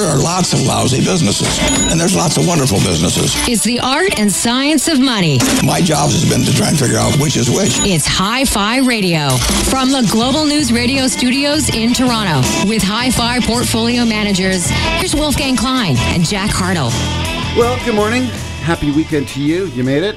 [0.00, 1.58] there are lots of lousy businesses,
[1.90, 3.34] and there's lots of wonderful businesses.
[3.46, 5.38] It's the art and science of money.
[5.62, 7.78] My job has been to try and figure out which is which.
[7.84, 9.28] It's Hi Fi Radio
[9.68, 14.66] from the Global News Radio studios in Toronto with Hi Fi portfolio managers.
[14.70, 16.90] Here's Wolfgang Klein and Jack Hartle.
[17.56, 18.22] Well, good morning.
[18.62, 19.66] Happy weekend to you.
[19.66, 20.16] You made it.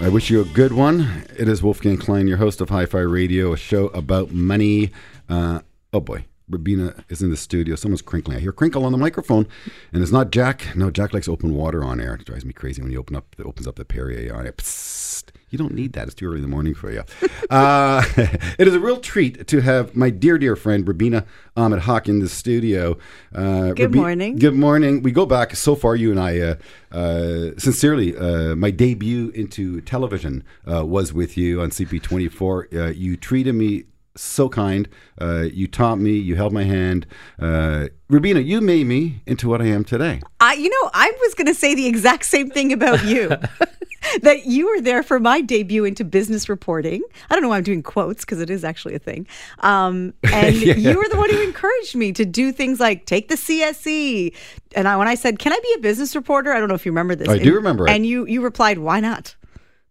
[0.00, 1.24] I wish you a good one.
[1.36, 4.90] It is Wolfgang Klein, your host of Hi Fi Radio, a show about money.
[5.28, 5.60] Uh,
[5.92, 7.76] oh boy, Rubina is in the studio.
[7.76, 8.36] Someone's crinkling.
[8.38, 9.46] I hear crinkle on the microphone,
[9.92, 10.74] and it's not Jack.
[10.74, 12.14] No, Jack likes open water on air.
[12.14, 14.56] It drives me crazy when he open up, it opens up the Perrier on it.
[14.56, 15.30] Psst.
[15.50, 16.06] You don't need that.
[16.06, 17.04] It's too early in the morning for you.
[17.50, 18.04] Uh,
[18.58, 21.24] it is a real treat to have my dear, dear friend Rubina
[21.56, 22.98] Ahmed Haque in the studio.
[23.34, 24.36] Uh, good Rabi- morning.
[24.36, 25.02] Good morning.
[25.02, 26.38] We go back so far, you and I.
[26.40, 26.54] Uh,
[26.92, 32.94] uh sincerely, uh, my debut into television uh, was with you on CP24.
[32.94, 33.84] you treated me
[34.18, 34.88] so kind.
[35.20, 36.12] Uh, you taught me.
[36.12, 37.06] You held my hand.
[37.38, 40.20] Uh, Rubina, you made me into what I am today.
[40.40, 43.30] I, you know, I was going to say the exact same thing about you.
[44.22, 47.02] that you were there for my debut into business reporting.
[47.28, 49.26] I don't know why I'm doing quotes because it is actually a thing.
[49.60, 50.74] Um, and yeah.
[50.74, 54.34] you were the one who encouraged me to do things like take the CSC.
[54.74, 56.86] And I, when I said, "Can I be a business reporter?" I don't know if
[56.86, 57.28] you remember this.
[57.28, 57.90] I and, do remember it.
[57.90, 59.34] And you you replied, "Why not?"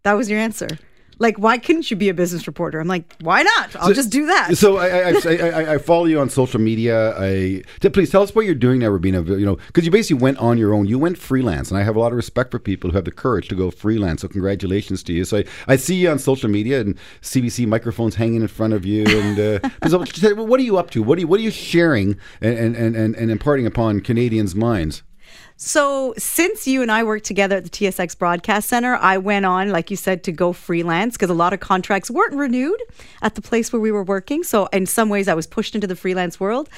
[0.03, 0.69] That was your answer
[1.19, 2.79] like why couldn't you be a business reporter?
[2.79, 3.75] I'm like why not?
[3.75, 4.57] I'll so, just do that.
[4.57, 7.17] so I, I, I, I, follow you on social media.
[7.17, 10.37] I please tell us what you're doing now rubina you know because you basically went
[10.37, 10.85] on your own.
[10.85, 13.11] You went freelance and i have a lot of respect for people who have the
[13.11, 15.25] courage to go freelance so congratulations to you.
[15.25, 18.85] So i, I see you on social media and cbc microphones hanging in front of
[18.85, 21.03] you and uh, so what are you up to?
[21.03, 25.03] What are you what are you sharing and, and, and, and imparting upon canadians minds
[25.59, 29.69] so, since you and I worked together at the TSX Broadcast Center, I went on,
[29.71, 32.79] like you said, to go freelance because a lot of contracts weren't renewed
[33.23, 34.43] at the place where we were working.
[34.43, 36.69] So, in some ways, I was pushed into the freelance world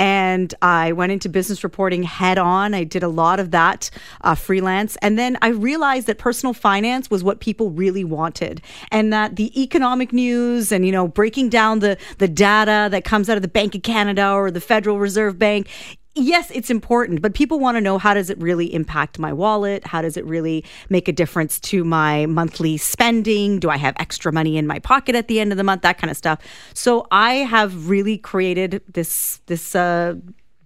[0.00, 2.74] and I went into business reporting head on.
[2.74, 3.88] I did a lot of that
[4.22, 4.96] uh, freelance.
[4.96, 8.60] And then I realized that personal finance was what people really wanted
[8.90, 13.30] and that the economic news and, you know, breaking down the, the data that comes
[13.30, 15.68] out of the Bank of Canada or the Federal Reserve Bank
[16.14, 19.86] yes, it's important, but people want to know how does it really impact my wallet?
[19.86, 23.58] How does it really make a difference to my monthly spending?
[23.58, 25.82] Do I have extra money in my pocket at the end of the month?
[25.82, 26.40] That kind of stuff.
[26.72, 30.14] So I have really created this this uh,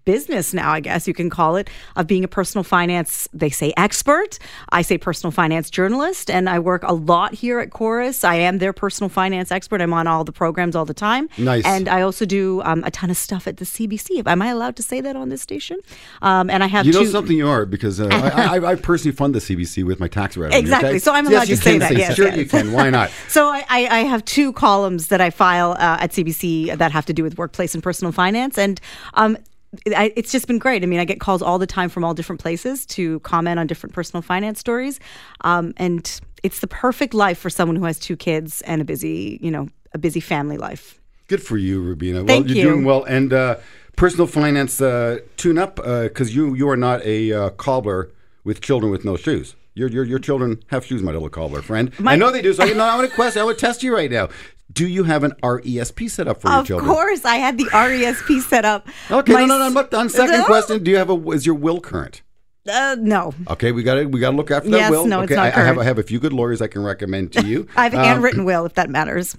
[0.08, 3.74] business now, I guess you can call it, of being a personal finance, they say
[3.76, 4.38] expert.
[4.70, 8.24] I say personal finance journalist, and I work a lot here at Corus.
[8.24, 9.82] I am their personal finance expert.
[9.82, 11.28] I'm on all the programs all the time.
[11.36, 11.66] Nice.
[11.66, 14.26] And I also do um, a ton of stuff at the CBC.
[14.26, 15.78] Am I allowed to say that on this station?
[16.22, 18.74] Um, and I have You know two- something you are, because uh, I, I, I,
[18.76, 20.58] personally fund the CBC with my tax revenue.
[20.58, 20.88] Exactly.
[20.88, 20.98] Okay?
[21.00, 21.90] So I'm allowed yes, to say that.
[21.90, 22.38] Say, yes, sure, yes.
[22.38, 22.72] you can.
[22.72, 23.10] Why not?
[23.28, 27.12] so I, I, have two columns that I file uh, at CBC that have to
[27.12, 28.56] do with workplace and personal finance.
[28.56, 28.80] And
[29.12, 29.36] um,
[29.84, 30.82] it's just been great.
[30.82, 33.66] I mean, I get calls all the time from all different places to comment on
[33.66, 34.98] different personal finance stories,
[35.42, 39.38] um, and it's the perfect life for someone who has two kids and a busy,
[39.42, 41.00] you know, a busy family life.
[41.26, 42.24] Good for you, Rubina.
[42.24, 42.72] Thank well, you're you.
[42.72, 43.56] doing well, and uh,
[43.96, 48.10] personal finance uh, tune up because uh, you you are not a uh, cobbler
[48.44, 49.54] with children with no shoes.
[49.74, 51.96] Your, your, your children have shoes, my little cobbler friend.
[52.00, 52.52] My, I know they do.
[52.52, 53.40] So I, no, I want to question.
[53.42, 54.28] I want to test you right now.
[54.72, 56.90] Do you have an RESP set up for your children?
[56.90, 58.86] Of course, I had the RESP set up.
[59.10, 59.98] Okay, My, no, no, no.
[59.98, 60.44] On second no.
[60.44, 61.30] question, do you have a?
[61.30, 62.22] Is your will current?
[62.68, 63.32] Uh, no.
[63.48, 65.06] Okay, we got to we got to look after that yes, will.
[65.06, 65.64] No, okay, it's not I, current.
[65.64, 67.66] I have I have a few good lawyers I can recommend to you.
[67.76, 69.36] I have a um, handwritten will, if that matters.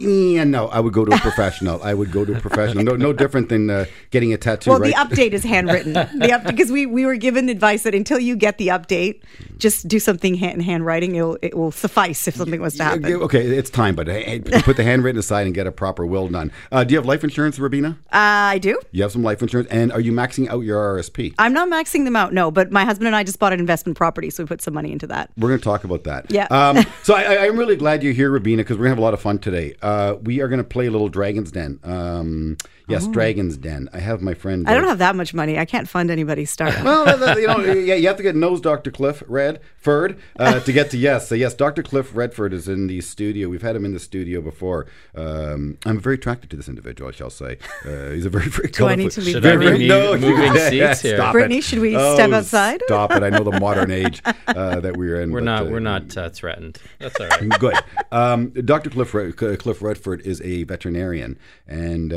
[0.00, 1.82] Yeah, no, I would go to a professional.
[1.82, 2.84] I would go to a professional.
[2.84, 4.70] No, no different than uh, getting a tattoo.
[4.70, 4.94] Well, right?
[4.94, 5.92] the update is handwritten.
[5.92, 9.20] the up, because we, we were given advice that until you get the update,
[9.58, 11.16] just do something hand, handwriting.
[11.16, 13.04] It'll, it will suffice if something was to happen.
[13.04, 16.50] Okay, it's time, but hey, put the handwritten aside and get a proper will done.
[16.72, 17.98] Uh, do you have life insurance, Rubina?
[18.06, 18.80] Uh, I do.
[18.92, 21.34] You have some life insurance, and are you maxing out your RSP?
[21.38, 22.50] I'm not maxing them out, no.
[22.50, 24.92] But my husband and I just bought an investment property, so we put some money
[24.92, 25.30] into that.
[25.36, 26.30] We're going to talk about that.
[26.30, 26.46] Yeah.
[26.50, 29.02] Um, so I, am really glad you're here, Rubina, because we're going to have a
[29.02, 29.74] lot of fun today.
[29.90, 31.80] Uh, we are going to play a little Dragon's Den.
[31.82, 32.56] Um,
[32.90, 33.12] yes, oh.
[33.12, 33.88] Dragon's Den.
[33.92, 34.68] I have my friend.
[34.68, 35.58] I don't have that much money.
[35.58, 36.84] I can't fund anybody's startup.
[36.84, 38.90] well, you know, yeah, you have to get nose Dr.
[38.90, 41.28] Cliff Redford uh, to get to yes.
[41.28, 41.82] So yes, Dr.
[41.82, 43.48] Cliff Redford is in the studio.
[43.48, 44.86] We've had him in the studio before.
[45.14, 47.08] Um, I'm very attracted to this individual.
[47.08, 48.68] I shall say uh, he's a very very.
[48.68, 49.34] Do I need to leave?
[49.34, 51.16] Should very, I be no, moving seats here?
[51.16, 51.64] Stop Brittany, it.
[51.64, 52.80] should we oh, step outside?
[52.86, 53.22] Stop it!
[53.22, 55.30] I know the modern age uh, that we're in.
[55.30, 55.62] We're but, not.
[55.62, 56.78] uh, we're not uh, threatened.
[56.98, 57.58] That's all right.
[57.58, 57.74] Good.
[58.12, 58.90] Um, Dr.
[58.90, 62.12] Cliff Cliff Redford is a veterinarian, and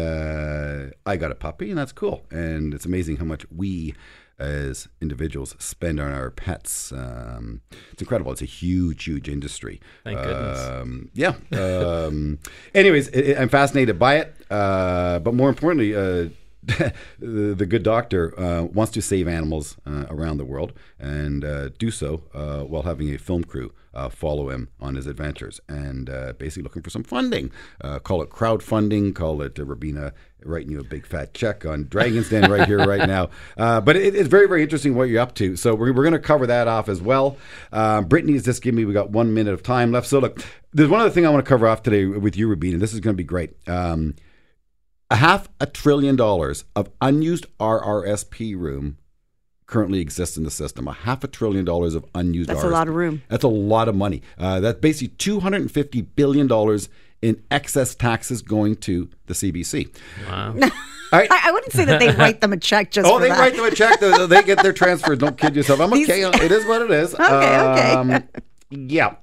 [0.63, 2.25] uh, I got a puppy, and that's cool.
[2.31, 3.93] And it's amazing how much we
[4.39, 6.91] as individuals spend on our pets.
[6.91, 7.61] Um,
[7.91, 8.31] it's incredible.
[8.31, 9.79] It's a huge, huge industry.
[10.03, 10.59] Thank goodness.
[10.59, 11.35] Um, yeah.
[11.51, 12.39] Um,
[12.75, 14.35] anyways, it, it, I'm fascinated by it.
[14.49, 16.29] Uh, but more importantly, uh,
[16.63, 16.93] the,
[17.57, 21.91] the good doctor uh, wants to save animals uh, around the world and uh, do
[21.91, 26.33] so uh, while having a film crew uh, follow him on his adventures and uh,
[26.37, 27.51] basically looking for some funding.
[27.81, 30.13] Uh, call it crowdfunding, call it uh, Rubina
[30.45, 33.29] writing you a big fat check on Dragon's Den right here, right now.
[33.55, 35.55] Uh, but it, it's very, very interesting what you're up to.
[35.55, 37.37] So we're, we're going to cover that off as well.
[37.71, 40.07] Um, Brittany's just giving me, we got one minute of time left.
[40.07, 40.43] So look,
[40.73, 42.79] there's one other thing I want to cover off today with you, Rubina.
[42.79, 43.55] This is going to be great.
[43.67, 44.15] Um,
[45.09, 48.97] a half a trillion dollars of unused RRSP room
[49.65, 50.87] currently exists in the system.
[50.87, 52.49] A half a trillion dollars of unused.
[52.49, 53.21] That's a lot of room.
[53.29, 54.21] That's a lot of money.
[54.37, 56.89] Uh, that's basically two hundred and fifty billion dollars
[57.21, 59.95] in excess taxes going to the CBC.
[60.27, 60.55] Wow.
[61.13, 63.39] I, I wouldn't say that they write them a check just Oh, for they that.
[63.39, 63.99] write them a check.
[63.99, 65.19] They, they get their transfers.
[65.19, 65.79] Don't kid yourself.
[65.79, 66.23] I'm okay.
[66.23, 67.13] It is what it is.
[67.19, 68.23] Okay, okay.
[68.71, 69.15] yeah.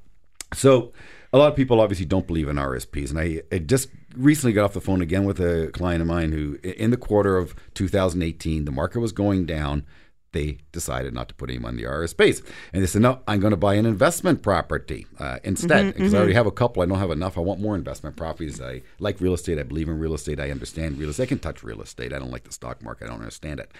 [0.55, 0.93] So
[1.33, 4.65] a lot of people obviously don't believe in RSPs, and I, I just recently got
[4.65, 8.65] off the phone again with a client of mine who, in the quarter of 2018,
[8.65, 9.85] the market was going down.
[10.33, 13.51] They decided not to put him on the RSPs, and they said, "No, I'm going
[13.51, 16.83] to buy an investment property uh, instead because I already have a couple.
[16.83, 17.37] I don't have enough.
[17.37, 18.61] I want more investment properties.
[18.61, 19.59] I like real estate.
[19.59, 20.39] I believe in real estate.
[20.39, 21.25] I understand real estate.
[21.25, 22.13] I can touch real estate.
[22.13, 23.07] I don't like the stock market.
[23.07, 23.73] I don't understand it."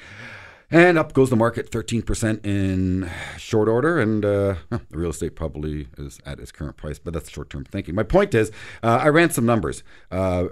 [0.73, 3.99] And up goes the market 13% in short order.
[3.99, 7.65] And uh, the real estate probably is at its current price, but that's short term
[7.65, 7.95] thinking.
[7.95, 8.53] My point is,
[8.83, 9.83] uh, I ran some numbers.
[10.11, 10.49] Uh,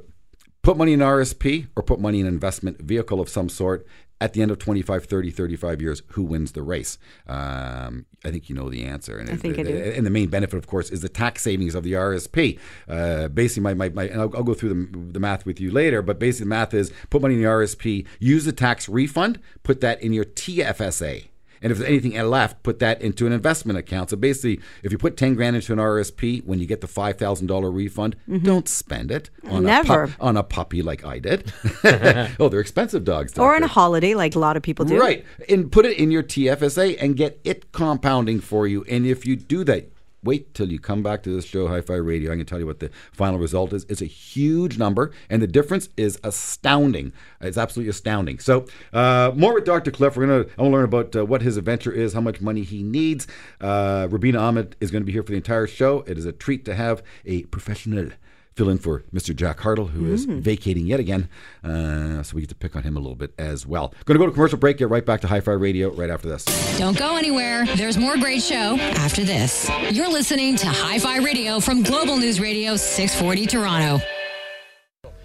[0.62, 3.86] put money in RSP or put money in an investment vehicle of some sort.
[4.20, 6.98] At the end of 25, 30, 35 years, who wins the race?
[7.28, 9.16] Um, I think you know the answer.
[9.16, 9.76] And I think the, I do.
[9.96, 12.58] And the main benefit, of course, is the tax savings of the RSP.
[12.88, 15.70] Uh, basically, my, my, my and I'll, I'll go through the, the math with you
[15.70, 19.38] later, but basically, the math is put money in the RSP, use the tax refund,
[19.62, 21.28] put that in your TFSA.
[21.62, 24.10] And if there's anything left, put that into an investment account.
[24.10, 27.74] So basically, if you put 10 grand into an RSP, when you get the $5,000
[27.74, 28.44] refund, mm-hmm.
[28.44, 30.14] don't spend it on, A Never.
[30.20, 31.52] on a puppy like I did.
[32.38, 33.38] oh, they're expensive dogs.
[33.38, 34.98] or on a holiday, like a lot of people do.
[34.98, 35.24] Right.
[35.48, 38.84] And put it in your TFSA and get it compounding for you.
[38.84, 39.90] And if you do that,
[40.22, 42.32] wait till you come back to this show, Hi Fi Radio.
[42.32, 43.84] I can tell you what the final result is.
[43.88, 47.12] It's a huge number, and the difference is astounding.
[47.40, 48.38] It's absolutely astounding.
[48.38, 49.90] So, uh, more with Dr.
[49.90, 50.16] Cliff.
[50.16, 52.62] We're to I want to learn about uh, what his adventure is, how much money
[52.62, 53.26] he needs.
[53.60, 56.00] Uh, Rubina Ahmed is going to be here for the entire show.
[56.06, 58.10] It is a treat to have a professional
[58.58, 59.34] fill in for Mr.
[59.34, 61.28] Jack Hartle, who is vacating yet again.
[61.62, 63.94] Uh, so we get to pick on him a little bit as well.
[64.04, 64.78] Going to go to commercial break.
[64.78, 66.44] Get right back to Hi Fi Radio right after this.
[66.76, 67.64] Don't go anywhere.
[67.76, 69.70] There's more great show after this.
[69.92, 74.04] You're listening to Hi Fi Radio from Global News Radio 640 Toronto.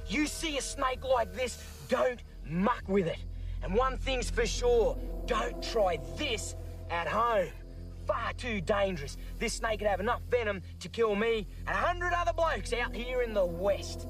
[0.07, 1.57] You see a snake like this,
[1.89, 3.17] don't muck with it.
[3.63, 4.95] And one thing's for sure,
[5.25, 6.53] don't try this
[6.91, 7.47] at home.
[8.07, 9.17] Far too dangerous.
[9.39, 12.93] This snake could have enough venom to kill me and a hundred other blokes out
[12.93, 14.07] here in the West.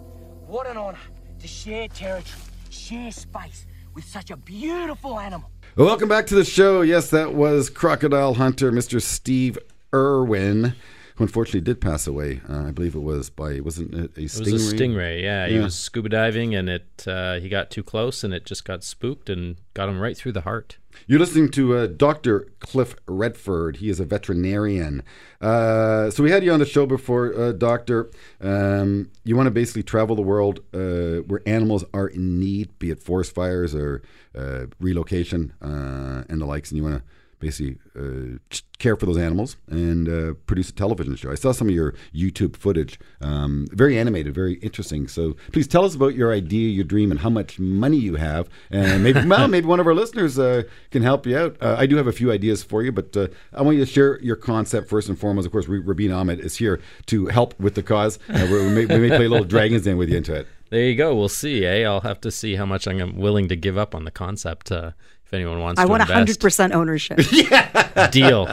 [0.47, 0.97] What an honour
[1.39, 5.51] to share territory, share space with such a beautiful animal.
[5.75, 6.81] Welcome back to the show.
[6.81, 9.01] Yes, that was crocodile hunter Mr.
[9.01, 9.57] Steve
[9.93, 10.75] Irwin,
[11.15, 12.41] who unfortunately did pass away.
[12.49, 14.47] Uh, I believe it was by wasn't it a It stingray?
[14.47, 15.23] It was a stingray.
[15.23, 18.65] Yeah, he was scuba diving, and it uh, he got too close, and it just
[18.65, 20.77] got spooked and got him right through the heart.
[21.07, 22.47] You're listening to uh, Dr.
[22.59, 23.77] Cliff Redford.
[23.77, 25.03] He is a veterinarian.
[25.41, 28.11] Uh, so we had you on the show before, uh, Doctor.
[28.39, 32.91] Um, you want to basically travel the world uh, where animals are in need, be
[32.91, 34.01] it forest fires or
[34.37, 37.03] uh, relocation uh, and the likes, and you want to
[37.43, 38.37] basically uh,
[38.79, 41.29] care for those animals and uh, produce a television show.
[41.29, 45.07] I saw some of your YouTube footage, um, very animated, very interesting.
[45.07, 48.49] So please tell us about your idea, your dream, and how much money you have,
[48.71, 51.57] and maybe well, maybe one of our listeners uh, can help you out.
[51.61, 53.91] Uh, I do have a few ideas for you, but uh, I want you to
[53.91, 55.45] share your concept first and foremost.
[55.45, 58.19] Of course, Ra- Rabin Ahmed is here to help with the cause.
[58.29, 60.47] Uh, we, we may, we may play a little Dragons Den with you into it.
[60.73, 61.13] There you go.
[61.13, 61.65] We'll see.
[61.67, 61.83] Eh?
[61.83, 64.71] I'll have to see how much I'm willing to give up on the concept.
[64.71, 64.93] Uh,
[65.25, 66.13] if anyone wants to, I to want invest.
[66.17, 67.19] hundred percent ownership.
[67.31, 68.07] yeah.
[68.11, 68.47] deal,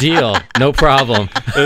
[0.00, 1.28] deal, no problem.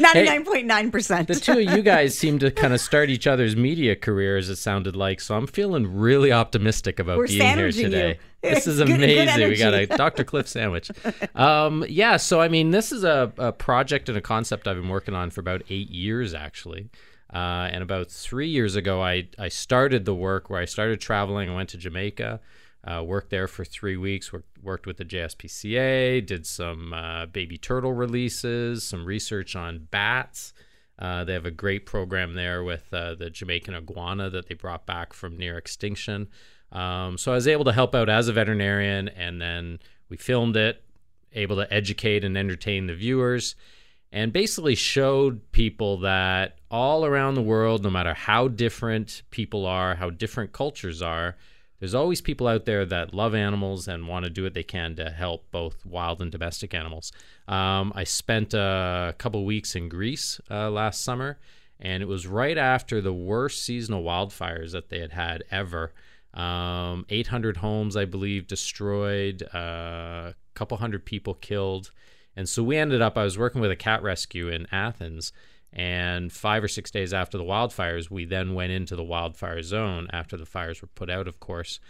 [0.00, 1.28] Ninety nine point nine percent.
[1.28, 4.48] The two of you guys seem to kind of start each other's media careers.
[4.50, 5.36] It sounded like so.
[5.36, 7.90] I'm feeling really optimistic about We're being here sandwiching you.
[7.90, 8.18] today.
[8.42, 9.48] This is Good- good amazing.
[9.48, 9.86] we got a.
[9.86, 10.22] Dr.
[10.22, 10.88] Cliff sandwich.
[11.34, 12.16] Um, yeah.
[12.16, 15.30] So I mean, this is a, a project and a concept I've been working on
[15.30, 16.88] for about eight years, actually.
[17.32, 21.50] Uh, and about three years ago, I I started the work where I started traveling.
[21.50, 22.38] I went to Jamaica.
[22.86, 24.32] Uh, worked there for three weeks.
[24.62, 26.24] Worked, with the JSPCA.
[26.24, 28.84] Did some uh, baby turtle releases.
[28.84, 30.52] Some research on bats.
[30.98, 34.86] Uh, they have a great program there with uh, the Jamaican iguana that they brought
[34.86, 36.28] back from near extinction.
[36.72, 39.78] Um, so I was able to help out as a veterinarian, and then
[40.08, 40.82] we filmed it,
[41.32, 43.56] able to educate and entertain the viewers.
[44.12, 49.96] and basically showed people that all around the world, no matter how different people are,
[49.96, 51.36] how different cultures are,
[51.78, 54.96] there's always people out there that love animals and want to do what they can
[54.96, 57.12] to help both wild and domestic animals.
[57.48, 61.38] Um, I spent a couple weeks in Greece uh, last summer,
[61.78, 65.92] and it was right after the worst seasonal wildfires that they had had ever.
[66.32, 71.90] Um, 800 homes, I believe, destroyed, uh, a couple hundred people killed.
[72.34, 75.32] And so we ended up, I was working with a cat rescue in Athens.
[75.72, 80.08] And five or six days after the wildfires, we then went into the wildfire zone
[80.12, 81.80] after the fires were put out, of course,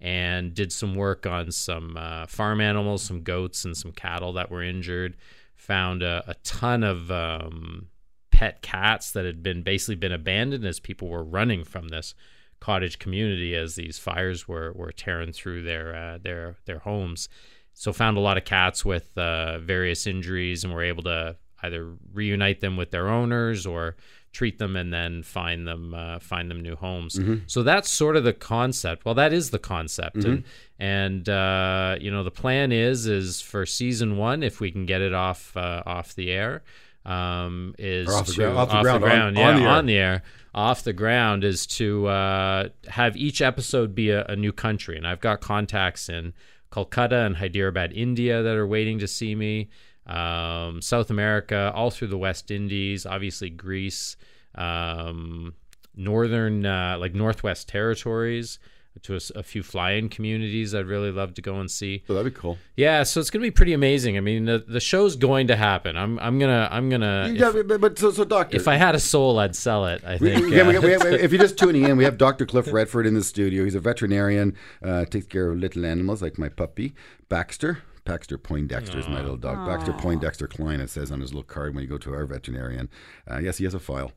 [0.00, 4.50] and did some work on some uh, farm animals, some goats, and some cattle that
[4.50, 5.16] were injured.
[5.54, 7.86] Found a, a ton of um,
[8.30, 12.14] pet cats that had been basically been abandoned as people were running from this
[12.60, 17.28] cottage community as these fires were, were tearing through their uh, their their homes.
[17.72, 21.94] So found a lot of cats with uh, various injuries and were able to either
[22.12, 23.96] reunite them with their owners or
[24.32, 27.18] treat them and then find them uh, find them new homes.
[27.46, 29.04] So that's sort of the concept.
[29.04, 30.44] Well, that is the concept, and
[30.78, 35.00] and uh, you know the plan is is for season one if we can get
[35.00, 36.62] it off uh, off the air.
[37.04, 39.68] Um, is Or off the to, ground- off the ground, on- yeah, on the air.
[39.68, 40.22] on the air,
[40.54, 44.96] off the ground, is to uh, have each episode be a, a new country.
[44.96, 46.32] And I've got contacts in
[46.72, 49.68] Kolkata and Hyderabad, India, that are waiting to see me.
[50.06, 54.16] Um, South America, all through the West Indies, obviously Greece,
[54.54, 55.54] um,
[55.94, 58.58] northern, uh, like Northwest Territories,
[59.02, 62.02] to a, a few fly-in communities I'd really love to go and see.
[62.06, 62.56] So that'd be cool.
[62.76, 64.16] Yeah, so it's gonna be pretty amazing.
[64.16, 65.98] I mean, the, the show's going to happen.
[65.98, 67.30] I'm I'm gonna I'm gonna.
[67.34, 68.56] Yeah, If, but, but so, so doctor.
[68.56, 70.02] if I had a soul, I'd sell it.
[70.02, 70.46] I We- think.
[70.46, 72.46] we- we- uh, we have- if you're just tuning in, we have Dr.
[72.46, 73.64] Cliff Redford in the studio.
[73.64, 76.94] He's a veterinarian, uh, takes care of little animals like my puppy,
[77.28, 77.80] Baxter.
[78.06, 79.66] Baxter Poindexter is my little dog.
[79.66, 82.88] Baxter Poindexter Klein, it says on his little card when you go to our veterinarian.
[83.30, 84.12] Uh, yes, he has a file.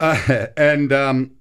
[0.00, 1.32] Uh, and um,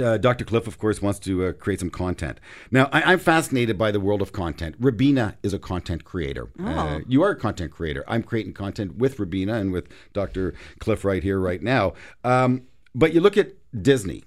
[0.00, 0.44] uh, Dr.
[0.44, 2.40] Cliff, of course, wants to uh, create some content.
[2.70, 4.76] Now, I, I'm fascinated by the world of content.
[4.78, 6.48] Rubina is a content creator.
[6.62, 8.04] Uh, you are a content creator.
[8.06, 10.54] I'm creating content with Rubina and with Dr.
[10.78, 11.94] Cliff right here, right now.
[12.24, 12.62] Um,
[12.94, 13.52] but you look at
[13.82, 14.24] Disney.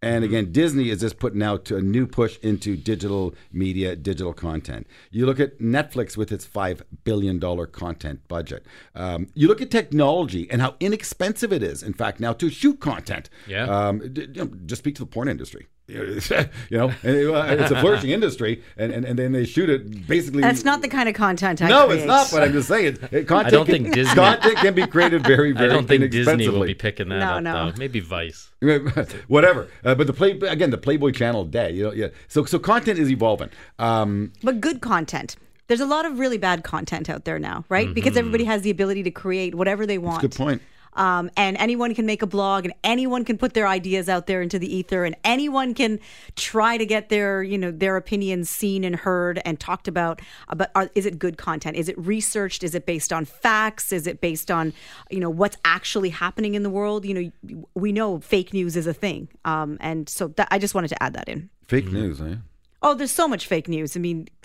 [0.00, 4.86] And again, Disney is just putting out a new push into digital media, digital content.
[5.10, 7.40] You look at Netflix with its $5 billion
[7.72, 8.64] content budget.
[8.94, 12.78] Um, you look at technology and how inexpensive it is, in fact, now to shoot
[12.78, 13.28] content.
[13.48, 13.64] Yeah.
[13.64, 15.66] Um, d- you know, just speak to the porn industry.
[15.88, 19.70] you know, and it- uh, it's a flourishing industry, and, and, and then they shoot
[19.70, 20.42] it basically.
[20.42, 21.98] That's not the kind of content I No, create.
[22.00, 22.28] it's not.
[22.30, 23.46] But I'm just saying, it, it- content.
[23.46, 26.46] I don't can, think Disney- content can be created very, very I don't think Disney
[26.48, 27.42] will be picking that No, up.
[27.42, 27.70] no.
[27.70, 27.78] Though.
[27.78, 28.50] Maybe Vice.
[29.28, 29.68] whatever.
[29.84, 31.70] Uh, but the play again, the Playboy Channel day.
[31.72, 32.08] You know, yeah.
[32.28, 33.50] So so content is evolving.
[33.78, 35.36] Um, But good content.
[35.68, 37.92] There's a lot of really bad content out there now, right?
[37.92, 40.22] Because everybody has the ability to create whatever they want.
[40.22, 40.62] good point.
[40.98, 44.42] Um, and anyone can make a blog, and anyone can put their ideas out there
[44.42, 46.00] into the ether, and anyone can
[46.34, 50.20] try to get their, you know, their opinions seen and heard and talked about.
[50.48, 51.76] Uh, But are, is it good content?
[51.76, 52.64] Is it researched?
[52.64, 53.92] Is it based on facts?
[53.92, 54.72] Is it based on,
[55.08, 57.04] you know, what's actually happening in the world?
[57.04, 60.74] You know, we know fake news is a thing, um, and so that, I just
[60.74, 61.48] wanted to add that in.
[61.68, 62.36] Fake news, eh?
[62.82, 63.96] Oh, there's so much fake news.
[63.96, 64.37] I mean, like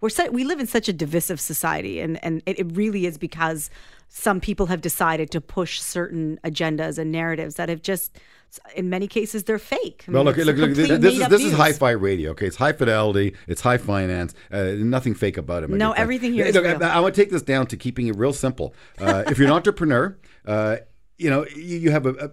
[0.00, 3.18] we're su- we live in such a divisive society, and and it, it really is
[3.18, 3.70] because
[4.08, 8.18] some people have decided to push certain agendas and narratives that have just,
[8.74, 10.04] in many cases, they're fake.
[10.08, 10.70] I Well, look, look, look.
[10.74, 11.56] This, this is made-up this is news.
[11.60, 12.30] hi-fi radio.
[12.32, 13.34] Okay, it's high fidelity.
[13.46, 14.34] It's high finance.
[14.50, 15.70] Uh, nothing fake about it.
[15.70, 15.98] No, good friend.
[15.98, 16.82] everything here Hey, is look, real.
[16.82, 18.74] I, I want to take this down to keeping it real simple.
[18.98, 20.78] Uh, if you're an entrepreneur, uh,
[21.18, 22.30] you know you, you have a, a,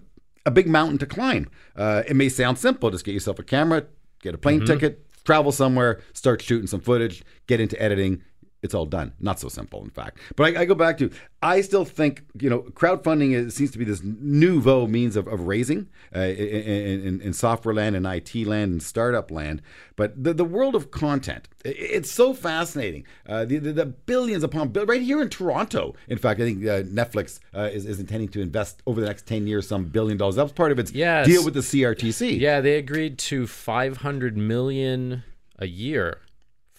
[0.48, 1.48] a big mountain to climb.
[1.76, 2.90] Uh, it may sound simple.
[2.90, 3.86] Just get yourself a camera,
[4.24, 8.24] get a plane ticket, travel somewhere, start shooting some footage, get into editing.
[8.68, 9.14] It's all done.
[9.22, 10.20] Not so simple, in fact.
[10.36, 11.10] But I, I go back to,
[11.42, 15.48] I still think, you know, crowdfunding is, seems to be this nouveau means of, of
[15.48, 19.62] raising uh, in, in, in software land and IT land and startup land.
[19.96, 23.06] But the, the world of content, it's so fascinating.
[23.26, 25.96] Uh, the, the, the billions upon billions, right here in Toronto.
[26.10, 29.26] In fact, I think uh, Netflix uh, is, is intending to invest over the next
[29.28, 30.36] 10 years some billion dollars.
[30.36, 31.26] That was part of its Yes.
[31.26, 32.38] deal with the CRTC.
[32.38, 35.24] Yeah, they agreed to 500 million
[35.58, 36.20] a year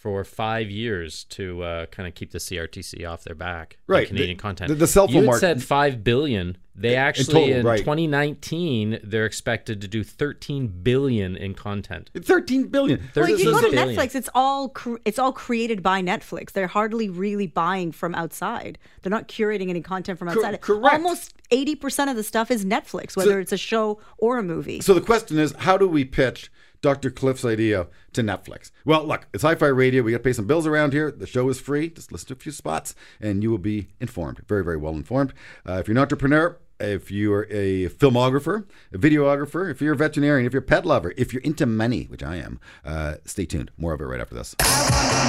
[0.00, 3.76] for five years to uh, kind of keep the CRTC off their back.
[3.88, 4.06] in Right.
[4.08, 4.68] Canadian The- content.
[4.68, 6.56] the- the cell phone you had market- said five billion.
[6.76, 7.78] They actually total, in right.
[7.80, 12.10] 2019 they're expected to do 13 billion in content.
[12.14, 13.00] 13 billion.
[13.16, 13.96] Well, if you go to billion.
[13.96, 16.52] Netflix, it's all cr- it's all created by Netflix.
[16.52, 18.78] They're hardly really buying from outside.
[19.02, 20.60] They're not curating any content from Cor- outside.
[20.60, 20.94] correct.
[20.94, 24.80] Almost eighty percent of the stuff is Netflix, whether it's a show or a movie.
[24.80, 26.48] So the question is, how do we pitch
[26.80, 27.10] Dr.
[27.10, 28.70] Cliff's idea to Netflix?
[28.84, 30.02] Well, look, it's Hi Fi Radio.
[30.02, 31.10] We got to pay some bills around here.
[31.10, 31.88] The show is free.
[31.88, 34.40] Just listen to a few spots and you will be informed.
[34.46, 35.32] Very, very well informed.
[35.68, 40.46] Uh, if you're an entrepreneur, if you're a filmographer, a videographer, if you're a veterinarian,
[40.46, 43.70] if you're a pet lover, if you're into money, which I am, uh, stay tuned.
[43.76, 44.54] More of it right after this.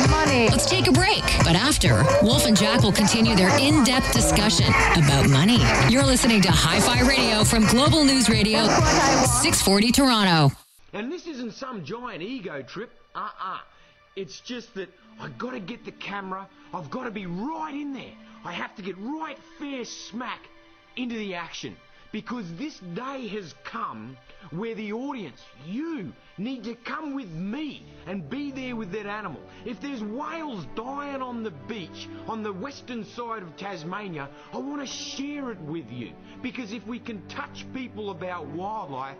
[0.09, 0.49] Money.
[0.49, 1.23] Let's take a break.
[1.39, 5.59] But after, Wolf and Jack will continue their in depth discussion about money.
[5.89, 10.55] You're listening to Hi Fi Radio from Global News Radio, 640 Toronto.
[10.93, 12.91] And this isn't some giant ego trip.
[13.15, 13.59] Uh-uh.
[14.15, 16.47] It's just that I've gotta get the camera.
[16.73, 18.13] I've gotta be right in there.
[18.43, 20.41] I have to get right fair smack
[20.95, 21.75] into the action.
[22.11, 24.17] Because this day has come
[24.49, 29.41] where the audience, you, need to come with me and be there with that animal.
[29.63, 34.81] If there's whales dying on the beach on the western side of Tasmania, I want
[34.81, 36.13] to share it with you.
[36.41, 39.17] Because if we can touch people about wildlife,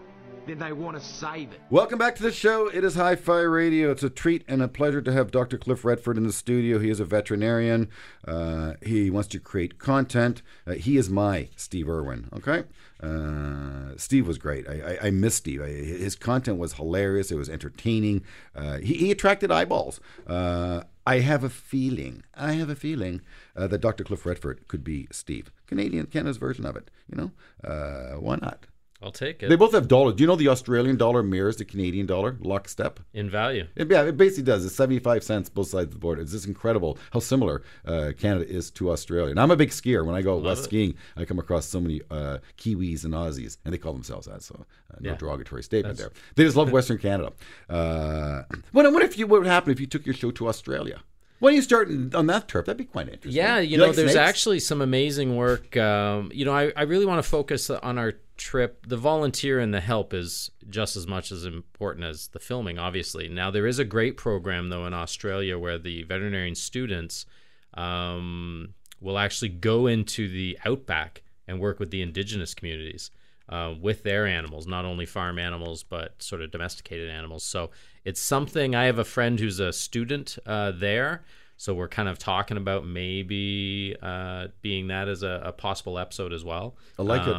[0.49, 1.59] then they want to save it.
[1.69, 2.67] Welcome back to the show.
[2.67, 3.91] It is Hi Fi Radio.
[3.91, 5.57] It's a treat and a pleasure to have Dr.
[5.57, 6.79] Cliff Redford in the studio.
[6.79, 7.89] He is a veterinarian.
[8.27, 10.41] Uh, he wants to create content.
[10.65, 12.63] Uh, he is my Steve Irwin, okay?
[13.01, 14.67] Uh, Steve was great.
[14.67, 15.61] I, I, I miss Steve.
[15.61, 17.31] I, his content was hilarious.
[17.31, 18.23] It was entertaining.
[18.55, 19.99] Uh, he, he attracted eyeballs.
[20.25, 23.21] Uh, I have a feeling, I have a feeling
[23.55, 24.03] uh, that Dr.
[24.03, 25.51] Cliff Redford could be Steve.
[25.65, 26.91] Canadian, Canada's version of it.
[27.07, 28.65] You know, why not?
[29.01, 30.15] I'll take it They both have dollars.
[30.15, 32.99] Do you know the Australian dollar mirrors the Canadian dollar lockstep?
[33.13, 33.65] in value.
[33.75, 34.65] It, yeah, it basically does.
[34.65, 36.21] It's 75 cents both sides of the border.
[36.21, 39.31] It's just incredible how similar uh, Canada is to Australia.
[39.31, 40.05] And I'm a big skier.
[40.05, 40.63] When I go west it.
[40.65, 44.43] skiing, I come across so many uh, Kiwis and Aussies, and they call themselves that.
[44.43, 45.15] So uh, no Yeah.
[45.17, 46.11] derogatory statement there.
[46.35, 47.31] They just love Western Canada.
[47.69, 49.27] Uh, what, what if you?
[49.27, 51.01] What would happen if you took your show to Australia?
[51.39, 52.65] Why don't you start on that turf?
[52.65, 53.31] That'd be quite interesting.
[53.41, 54.27] Yeah, you, You know, like there's snakes?
[54.29, 55.77] actually some amazing work.
[55.77, 58.87] Um, you know, I, I really want to focus on our trip.
[58.87, 63.29] The volunteer and the help is just as much as important as the filming, obviously.
[63.29, 67.27] Now, there is a great program, though, in Australia where the veterinarian students
[67.75, 73.11] um, will actually go into the outback and work with the indigenous communities.
[73.47, 77.43] Uh, with their animals, not only farm animals, but sort of domesticated animals.
[77.43, 77.71] So
[78.05, 78.75] it's something.
[78.75, 81.23] I have a friend who's a student uh, there.
[81.57, 86.31] So we're kind of talking about maybe uh, being that as a, a possible episode
[86.31, 86.75] as well.
[86.99, 87.35] I like it.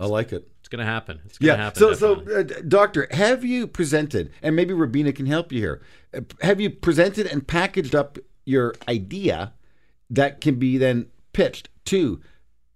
[0.00, 0.48] I like it.
[0.60, 1.20] It's going to happen.
[1.24, 1.64] It's going to Yeah.
[1.64, 1.78] happen.
[1.80, 5.82] So, so uh, doctor, have you presented, and maybe Rubina can help you here.
[6.14, 9.52] uh, Have you presented and packaged up your idea
[10.10, 12.20] that can be then pitched to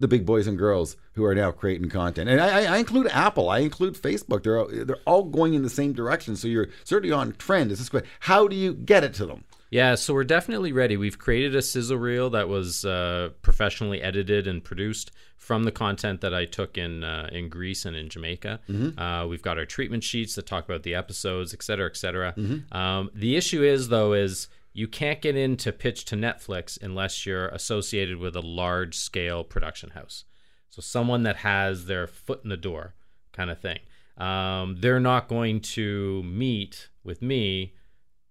[0.01, 2.29] the big boys and girls who are now creating content?
[2.29, 4.43] And I, I- include Apple, I include Facebook.
[4.43, 6.35] They're all, they're all going in the same direction.
[6.35, 7.71] So you're certainly on trend.
[7.71, 8.05] Is This is great.
[8.21, 9.45] How do you get it to them?
[9.71, 10.99] Yeah, so we're definitely ready.
[10.99, 15.13] We've created a sizzle reel that was uh, professionally edited and produced
[15.49, 18.61] from the content that I took in uh, in Greece and in Jamaica.
[18.97, 22.33] Uh, we've got our treatment sheets that talk about the episodes, et cetera, et cetera.
[22.71, 27.49] Um, the issue is though is you can't get into pitch to Netflix unless you're
[27.49, 30.25] associated with a large scale production house.
[30.71, 32.95] So someone that has their foot in the door,
[33.33, 33.81] kind of thing.
[34.17, 37.75] Um, they're not going to meet with me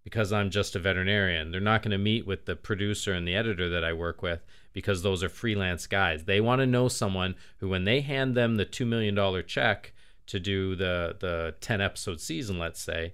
[0.03, 1.51] because I'm just a veterinarian.
[1.51, 4.41] They're not going to meet with the producer and the editor that I work with
[4.73, 6.23] because those are freelance guys.
[6.23, 9.93] They want to know someone who, when they hand them the $2 million check
[10.27, 13.13] to do the, the 10 episode season, let's say,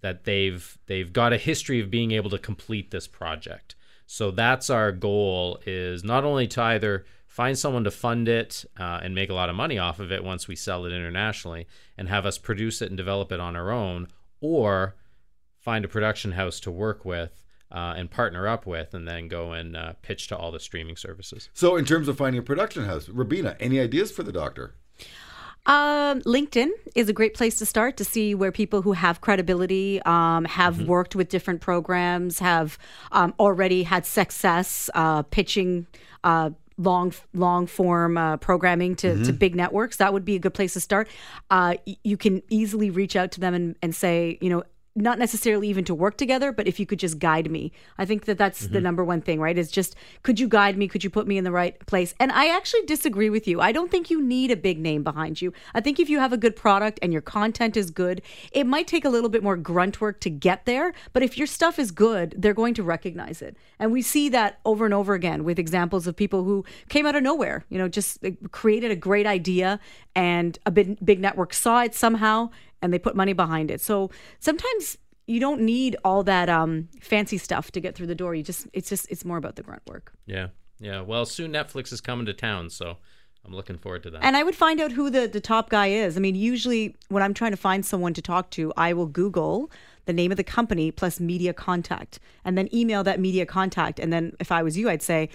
[0.00, 3.74] that they've they've got a history of being able to complete this project.
[4.06, 9.00] So that's our goal is not only to either find someone to fund it uh,
[9.02, 11.66] and make a lot of money off of it once we sell it internationally
[11.98, 14.08] and have us produce it and develop it on our own,
[14.40, 14.94] or
[15.58, 19.52] find a production house to work with uh, and partner up with, and then go
[19.52, 21.48] and uh, pitch to all the streaming services.
[21.52, 24.74] So, in terms of finding a production house, Rubina, any ideas for the doctor?
[25.66, 30.00] Um, LinkedIn is a great place to start to see where people who have credibility,
[30.02, 32.78] um, have worked with different programs, have
[33.10, 35.86] um, already had success uh, pitching.
[36.22, 40.52] Uh, long long form uh, programming to, to big networks that would be a good
[40.52, 41.08] place to start
[41.50, 44.62] uh, y- you can easily reach out to them and, and say you know
[44.96, 47.70] not necessarily even to work together, but if you could just guide me.
[47.98, 48.82] I think that that's the mm-hmm.
[48.84, 49.56] number one thing, right?
[49.56, 50.88] Is just could you guide me?
[50.88, 52.14] Could you put me in the right place?
[52.18, 53.60] And I actually disagree with you.
[53.60, 55.52] I don't think you need a big name behind you.
[55.74, 58.86] I think if you have a good product and your content is good, it might
[58.86, 61.90] take a little bit more grunt work to get there, but if your stuff is
[61.90, 63.56] good, they're going to recognize it.
[63.78, 67.14] And we see that over and over again with examples of people who came out
[67.14, 69.78] of nowhere, you know, just eh, created a great idea
[70.14, 72.50] and a big, big network saw it somehow
[72.82, 73.80] and they put money behind it.
[73.80, 74.10] So
[74.40, 78.34] sometimes you don't need all that um, fancy stuff to get through the door.
[78.34, 80.12] You just it's just it's more about the grunt work.
[80.26, 81.00] Yeah, yeah.
[81.00, 82.98] Well, soon Netflix is coming to town, so
[83.44, 84.24] I'm looking forward to that.
[84.24, 86.16] And I would find out who the, the top guy is.
[86.16, 89.70] I mean, usually when I'm trying to find someone to talk to, I will Google
[90.06, 93.98] the name of the company plus media contact and then email that media contact.
[93.98, 95.28] And then if I was you, I'd say,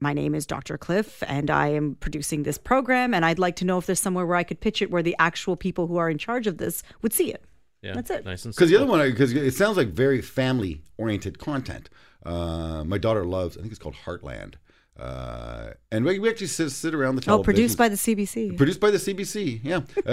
[0.00, 0.78] my name is Dr.
[0.78, 4.26] Cliff and I am producing this program and I'd like to know if there's somewhere
[4.26, 6.82] where I could pitch it where the actual people who are in charge of this
[7.02, 7.44] would see it.
[7.82, 8.24] yeah, that's it.
[8.24, 11.88] Nice and Because the other one, because it sounds like very family oriented content.
[12.24, 14.54] Uh, my daughter loves, I think it's called Heartland.
[14.98, 17.38] Uh, and we, we actually sit, sit around the table.
[17.38, 18.56] Oh, produced by the CBC.
[18.56, 19.80] Produced by the CBC, yeah.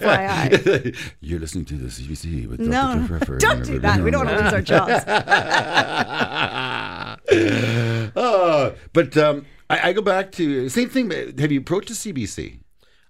[0.00, 0.96] FYI.
[1.20, 3.06] You're listening to the CBC with No, Dr.
[3.06, 3.38] Cliff Raffer.
[3.38, 4.00] don't do that.
[4.00, 5.04] We don't want to lose our jobs.
[8.16, 11.10] oh, but um, I, I go back to same thing.
[11.38, 12.58] Have you approached the CBC?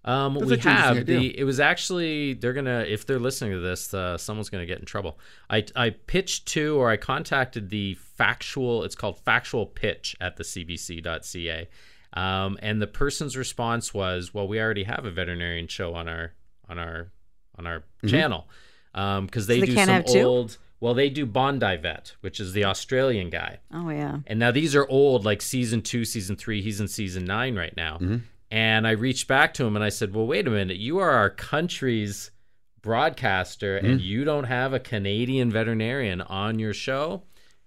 [0.05, 1.39] Um, we have the.
[1.39, 4.85] It was actually they're gonna if they're listening to this, uh, someone's gonna get in
[4.85, 5.17] trouble.
[5.49, 8.85] I I pitched to or I contacted the factual.
[8.85, 11.69] It's called factual pitch at the CBC.ca,
[12.15, 16.33] um, and the person's response was, "Well, we already have a veterinarian show on our
[16.69, 17.11] on our
[17.59, 18.09] on our Mm-hmm.
[18.09, 18.49] channel
[18.93, 23.31] because they they do some old." Well, they do Bondi Vet, which is the Australian
[23.31, 23.61] guy.
[23.73, 24.19] Oh, yeah.
[24.27, 26.61] And now these are old, like season two, season three.
[26.61, 28.01] He's in season nine right now.
[28.51, 30.79] And I reached back to him and I said, Well, wait a minute.
[30.79, 32.33] You are our country's
[32.83, 37.23] broadcaster and you don't have a Canadian veterinarian on your show.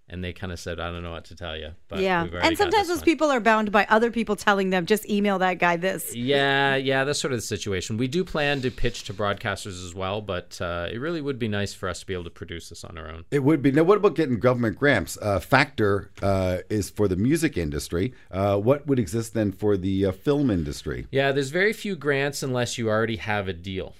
[0.07, 1.69] And they kind of said, I don't know what to tell you.
[1.87, 2.27] But yeah.
[2.41, 5.55] And sometimes those one." people are bound by other people telling them, just email that
[5.57, 6.15] guy this.
[6.15, 7.97] Yeah, yeah, that's sort of the situation.
[7.97, 11.47] We do plan to pitch to broadcasters as well, but uh, it really would be
[11.47, 13.25] nice for us to be able to produce this on our own.
[13.31, 13.71] It would be.
[13.71, 15.17] Now, what about getting government grants?
[15.19, 18.13] Uh, Factor uh, is for the music industry.
[18.29, 21.07] Uh, what would exist then for the uh, film industry?
[21.11, 23.95] Yeah, there's very few grants unless you already have a deal,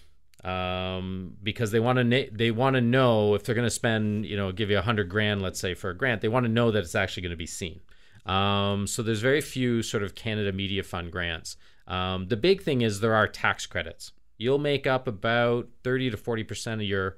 [0.46, 4.26] um, because they want to na- they want to know if they're going to spend
[4.26, 6.52] you know give you a hundred grand let's say for a grant they want to
[6.52, 7.82] know that it's actually going to be seen.
[8.26, 11.58] Um, so there's very few sort of Canada Media Fund grants.
[11.88, 14.12] Um, the big thing is there are tax credits.
[14.38, 17.18] You'll make up about thirty to forty percent of your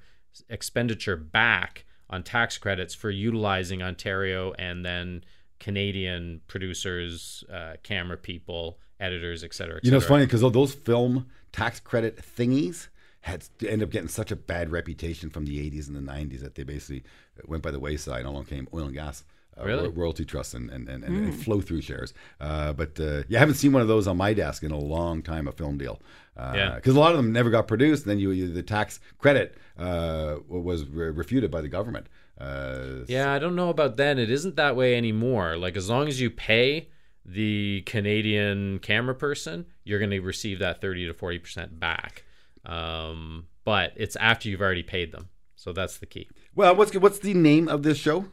[0.50, 5.24] expenditure back on tax credits for utilizing Ontario and then
[5.60, 9.78] Canadian producers, uh, camera people, editors, et cetera.
[9.78, 12.88] et You know, it's funny because those film tax credit thingies
[13.28, 16.42] had to end up getting such a bad reputation from the 80s and the 90s
[16.42, 17.04] that they basically
[17.46, 18.26] went by the wayside.
[18.26, 19.24] Along came oil and gas.
[19.60, 19.88] Uh, Really?
[19.88, 23.38] ro- royalty trusts and and, and, and, and flow through shares, uh, but uh, you
[23.40, 25.48] haven't seen one of those on my desk in a long time.
[25.48, 26.00] A film deal,
[26.38, 26.76] uh, Yeah.
[26.76, 28.04] because a lot of them never got produced.
[28.04, 32.06] And then you, you the tax credit uh, was re- refuted by the government.
[32.40, 34.20] Uh, Yeah, I don't know about then.
[34.20, 35.58] It isn't that way anymore.
[35.58, 36.90] Like as long as you pay
[37.26, 42.24] the Canadian camera person, you're going to receive that 30 to 40% back.
[42.68, 45.30] Um, but it's after you've already paid them.
[45.56, 46.28] So that's the key.
[46.54, 48.26] Well, what's what's the name of this show?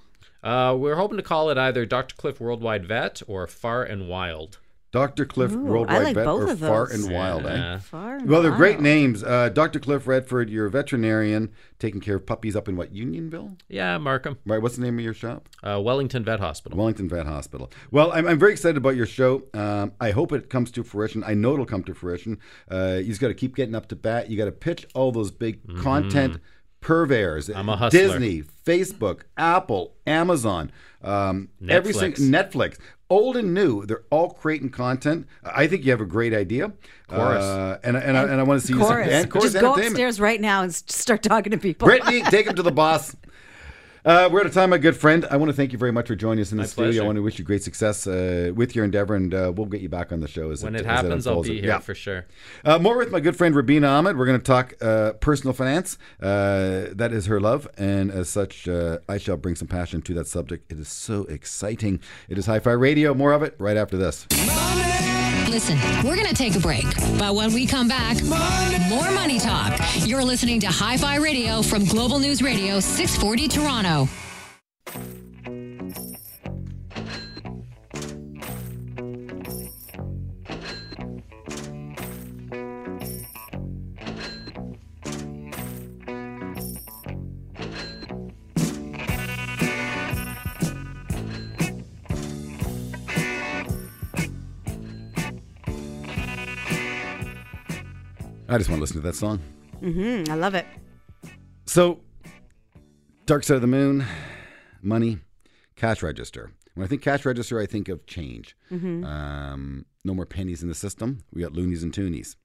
[0.43, 2.15] Uh, we're hoping to call it either Dr.
[2.17, 4.59] Cliff Worldwide Vet or Far and Wild.
[4.95, 5.25] Dr.
[5.27, 7.79] Cliff Ooh, Worldwide I like Vet both or of Far and Wild, eh?
[7.79, 8.85] Far and Well, they're great wild.
[8.85, 9.25] names.
[9.25, 9.81] Uh, Dr.
[9.81, 13.57] Cliff Redford, you're a veterinarian taking care of puppies up in what, Unionville?
[13.69, 14.39] Yeah, Markham.
[14.47, 15.49] Right, what's the name of your shop?
[15.65, 16.79] Uh, Wellington Vet Hospital.
[16.79, 17.73] Wellington Vet Hospital.
[17.91, 19.43] Well, I'm, I'm very excited about your show.
[19.53, 21.25] Um, I hope it comes to fruition.
[21.25, 22.39] I know it'll come to fruition.
[22.71, 24.31] Uh, you just got to keep getting up to bat.
[24.31, 26.39] You got to pitch all those big content
[26.81, 27.49] purveyors.
[27.49, 27.59] Mm-hmm.
[27.59, 27.99] I'm a hustler.
[28.01, 30.71] Disney, Facebook, Apple, Amazon,
[31.03, 32.19] um, every Netflix.
[32.19, 32.79] sing- Netflix.
[33.15, 35.29] Old and new, they're all creating content.
[35.45, 36.73] I think you have a great idea.
[37.07, 37.45] Corus.
[37.45, 39.07] Uh, and, and, I, and I want to see Corus.
[39.07, 39.13] you.
[39.13, 41.87] And Corus Just go upstairs right now and start talking to people.
[41.87, 43.15] Brittany, take him to the boss.
[44.05, 45.25] Uh, we're out of time, my good friend.
[45.31, 46.91] I want to thank you very much for joining us in the My studio.
[46.91, 47.03] pleasure.
[47.03, 49.81] I want to wish you great success uh, with your endeavor, and uh, we'll get
[49.81, 51.49] you back on the show as When it, it as happens, I'll unfolds.
[51.49, 51.79] be here Yeah.
[51.79, 52.27] for sure.
[52.67, 54.19] Uh, more with my good friend Rubina Ahmed.
[54.19, 55.97] We're going to talk uh, personal finance.
[56.21, 60.13] Uh, that is her love, and as such, uh, I shall bring some passion to
[60.15, 60.71] that subject.
[60.71, 61.99] It is so exciting.
[62.29, 63.15] It is Hi-Fi Radio.
[63.15, 64.27] More of it right after this.
[65.55, 66.85] Listen, we're going to take a break.
[67.17, 69.79] But when we come back, more money talk.
[69.99, 74.09] You're listening to Hi Fi Radio from Global News Radio 640 Toronto.
[98.55, 99.41] I just want to listen to that song.
[99.83, 100.31] Mm-hmm.
[100.31, 100.65] I love it.
[101.67, 101.99] So,
[103.27, 104.05] Dark Side of the Moon,
[104.81, 105.19] money,
[105.75, 106.53] cash register.
[106.75, 108.57] When I think cash register, I think of change.
[108.71, 109.05] Mm-hmm.
[109.05, 111.25] Um, no more pennies in the system.
[111.33, 112.37] We got loonies and toonies.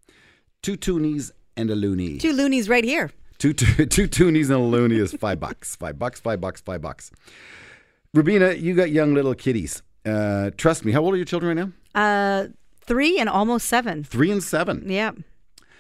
[0.63, 2.17] Two toonies and a loony.
[2.17, 3.11] Two loonies right here.
[3.37, 5.75] Two, two, two toonies and a loony is five bucks.
[5.75, 7.11] Five bucks, five bucks, five bucks.
[8.15, 9.83] Rubina, you got young little kitties.
[10.03, 10.91] Uh, trust me.
[10.91, 12.01] How old are your children right now?
[12.01, 12.47] Uh,
[12.89, 14.03] Three and almost seven.
[14.03, 14.89] Three and seven.
[14.89, 15.11] Yeah.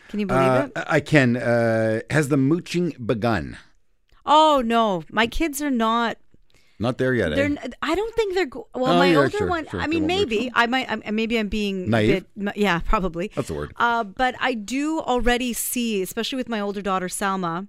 [0.09, 0.83] Can you believe Uh, it?
[0.87, 1.37] I can.
[1.37, 3.57] Uh, has the mooching begun?
[4.25, 6.17] Oh no, my kids are not.
[6.81, 7.35] Not there yet.
[7.35, 7.45] They're.
[7.51, 7.67] Eh?
[7.81, 8.45] I don't think they're.
[8.45, 9.67] go- Well, Oh, my yeah, older sure, one.
[9.67, 9.81] sure.
[9.81, 10.89] I mean, maybe I might.
[10.89, 12.25] I'm, maybe I'm being Naive?
[12.37, 13.31] A bit, yeah, probably.
[13.35, 13.73] That's the word.
[13.75, 17.67] Uh, but I do already see, especially with my older daughter Salma,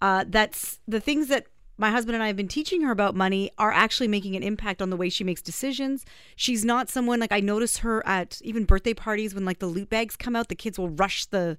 [0.00, 1.46] uh, that's the things that
[1.78, 4.82] my husband and I have been teaching her about money are actually making an impact
[4.82, 6.04] on the way she makes decisions.
[6.34, 9.88] She's not someone like I notice her at even birthday parties when like the loot
[9.88, 11.56] bags come out, the kids will rush the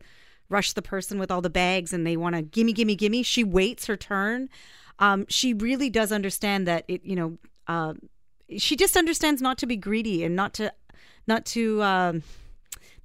[0.49, 3.23] rush the person with all the bags and they want to gimme gimme gimme.
[3.23, 4.49] She waits her turn.
[4.99, 7.93] Um, she really does understand that it, you know, uh,
[8.57, 10.73] she just understands not to be greedy and not to
[11.27, 12.23] not to um,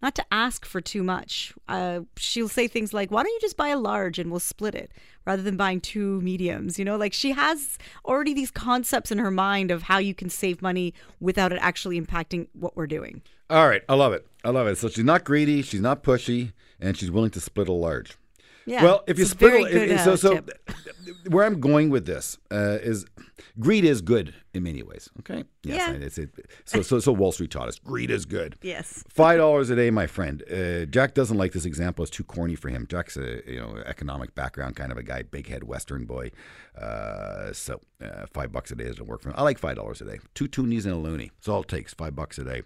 [0.04, 1.54] not to ask for too much.
[1.66, 4.74] Uh, she'll say things like, "Why don't you just buy a large and we'll split
[4.74, 4.92] it
[5.26, 9.30] rather than buying two mediums?" You know, like she has already these concepts in her
[9.30, 13.22] mind of how you can save money without it actually impacting what we're doing.
[13.48, 14.26] All right, I love it.
[14.44, 14.76] I love it.
[14.76, 18.18] So she's not greedy, she's not pushy, and she's willing to split a large.
[18.66, 18.82] Yeah.
[18.82, 20.70] Well, if you split, good, if- so uh, so tip.
[21.28, 23.04] where I'm going with this uh, is
[23.60, 25.08] greed is good in many ways.
[25.20, 25.92] Okay, Yeah.
[25.92, 26.30] it's it.
[26.64, 28.56] So so so Wall Street taught us greed is good.
[28.62, 29.04] Yes.
[29.08, 30.42] Five dollars a day, my friend.
[30.50, 32.86] Uh, Jack doesn't like this example; it's too corny for him.
[32.88, 36.30] Jack's a you know economic background kind of a guy, big head Western boy.
[36.80, 39.34] Uh, so uh, five bucks a day doesn't work for him.
[39.38, 40.18] I like five dollars a day.
[40.34, 41.30] Two toonies and a loony.
[41.36, 41.94] That's all it takes.
[41.94, 42.62] Five bucks a day.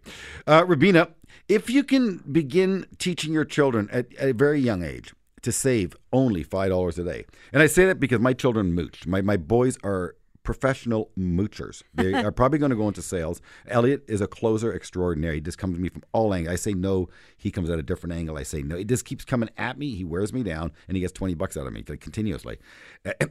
[0.47, 1.09] Uh, Rubina,
[1.49, 5.97] if you can begin teaching your children at, at a very young age to save
[6.13, 9.07] only five dollars a day, and I say that because my children mooch.
[9.07, 10.15] My my boys are
[10.49, 11.83] professional moochers.
[11.93, 13.43] They are probably going to go into sales.
[13.67, 15.35] Elliot is a closer extraordinary.
[15.35, 16.55] He just comes to me from all angles.
[16.55, 18.39] I say no, he comes at a different angle.
[18.39, 18.77] I say no.
[18.79, 19.95] He just keeps coming at me.
[19.95, 22.57] He wears me down, and he gets twenty bucks out of me continuously.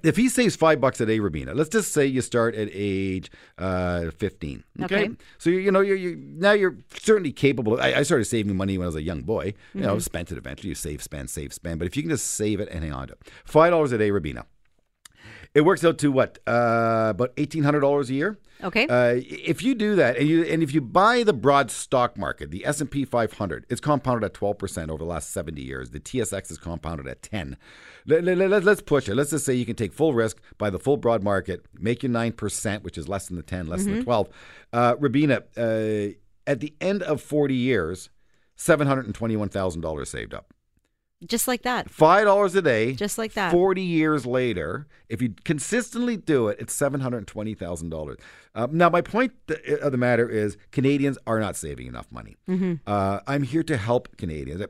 [0.03, 3.31] If he saves five bucks a day, Rubina, let's just say you start at age
[3.57, 4.63] uh, fifteen.
[4.83, 5.15] Okay, Okay.
[5.39, 7.81] so you you know you're, you now you're certainly capable.
[7.81, 9.55] I, I started saving money when I was a young boy.
[9.73, 10.69] You know, spent it eventually.
[10.69, 11.79] You save, spend, save, spend.
[11.79, 13.97] But if you can just save it and hang on to it, five dollars a
[13.97, 14.45] day, Rubina.
[15.57, 16.37] It works out to what?
[16.45, 18.37] Uh, about eighteen hundred dollars a year.
[18.63, 18.85] Okay.
[18.85, 22.51] Uh, if you do that, and you and if you buy the broad stock market,
[22.51, 25.89] the S and P 500, it's compounded at 12 percent over the last 70 years.
[25.89, 27.57] The TSX is compounded at 10.
[28.05, 29.15] Let, let, us push it.
[29.15, 32.11] Let's just say you can take full risk, buy the full broad market, make your
[32.11, 34.29] nine percent, which is less than the 10, less than the 12.
[34.71, 36.13] Uh, Rubina, uh,
[36.45, 38.11] at the end of 40 years,
[38.55, 40.53] seven hundred and twenty-one thousand dollars saved up.
[41.25, 41.89] Just like that.
[41.89, 43.51] Five dollars a day, Just like that.
[43.51, 48.17] Forty years later, if you consistently do it, it's seven hundred twenty thousand dollars.
[48.53, 52.37] Uh, now, my point th- of the matter is, Canadians are not saving enough money.
[52.47, 52.73] Mm-hmm.
[52.85, 54.63] Uh, I'm here to help Canadians.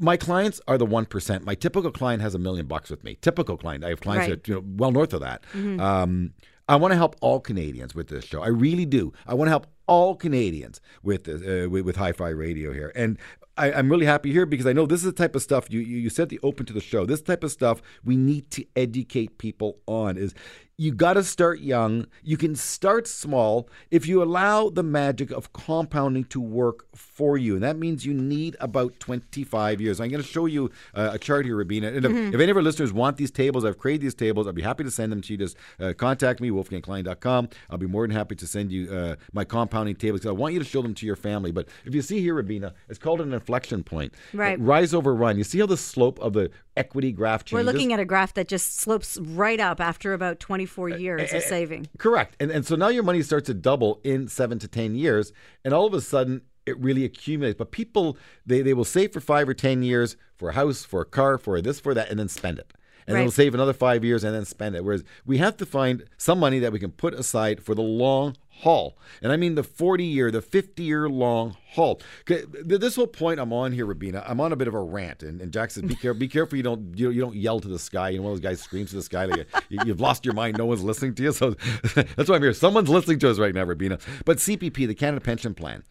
[0.00, 1.44] My clients are the one percent.
[1.44, 3.16] My typical client has a million bucks with me.
[3.20, 3.84] Typical client.
[3.84, 4.42] I have clients Right.
[4.42, 5.44] that you know well north of that.
[5.54, 6.32] Um,
[6.70, 8.42] I want to help all Canadians with this show.
[8.42, 9.12] I really do.
[9.26, 13.16] I want to help all Canadians with this, uh, with, with Hi-Fi Radio here, and
[13.58, 15.80] I, I'm really happy here because I know this is the type of stuff you,
[15.80, 17.04] you you said the open to the show.
[17.04, 20.16] This type of stuff we need to educate people on.
[20.16, 20.34] Is
[20.80, 22.06] you got to start young.
[22.22, 27.54] You can start small if you allow the magic of compounding to work for you,
[27.54, 30.00] and that means you need about 25 years.
[30.00, 31.88] I'm going to show you uh, a chart here, Rubina.
[31.88, 34.46] And if, if any of our listeners want these tables, I've created these tables.
[34.46, 35.36] I'd be happy to send them to you.
[35.36, 37.48] Just uh, contact me, wolfgangklein.com.
[37.70, 40.20] I'll be more than happy to send you uh, my compounding tables.
[40.20, 41.50] 'cause I want you to show them to your family.
[41.50, 44.14] But if you see here, Rubina, it's called an inflection point.
[44.32, 44.58] Right.
[44.58, 45.36] Uh, rise over run.
[45.38, 47.66] You see how the slope of the equity graph changes?
[47.66, 50.38] We're looking at a graph that just slopes right up after about
[50.68, 51.88] 24 years of saving.
[51.98, 52.36] Correct.
[52.40, 55.32] And and so now your money starts to double in seven to ten years,
[55.64, 57.56] and all of a sudden it really accumulates.
[57.56, 61.00] But people they, they will save for five or ten years for a house, for
[61.00, 62.72] a car, for this, for that, and then spend it.
[63.08, 63.22] And Right.
[63.22, 64.84] they'll save another five years and then spend it.
[64.84, 68.36] Whereas we have to find some money that we can put aside for the long
[68.50, 68.98] haul.
[69.22, 72.00] And I mean the 40 year, the 50 year long haul.
[72.26, 75.22] This whole point I'm on here, Rubina, I'm on a bit of a rant.
[75.22, 77.68] And, and Jack says, be careful, be careful you don't you, you don't yell to
[77.68, 78.10] the sky.
[78.10, 80.34] You know, one of those guys screams to the sky like you, you've lost your
[80.34, 81.32] mind, no one's listening to you.
[81.32, 81.50] So
[81.94, 82.52] that's why I'm here.
[82.52, 83.98] Someone's listening to us right now, Rubina.
[84.26, 85.82] But CPP, the Canada Pension Plan,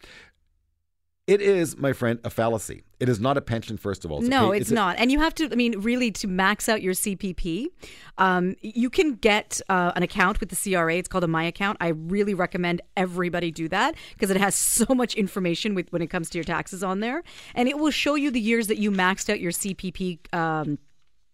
[1.28, 2.82] it is, my friend, a fallacy.
[2.98, 4.18] It is not a pension, first of all.
[4.24, 4.96] a No, pay- it's, a- not.
[4.98, 7.66] And you have to, I mean, really, to max out your CPP,
[8.16, 10.96] um, you can get uh, an account with the CRA.
[10.96, 11.76] It's called a My Account.
[11.80, 16.08] I really recommend everybody do that because it has so much information with when it
[16.08, 17.22] comes to your taxes on there,
[17.54, 20.34] and it will show you the years that you maxed out your CPP.
[20.34, 20.78] Um,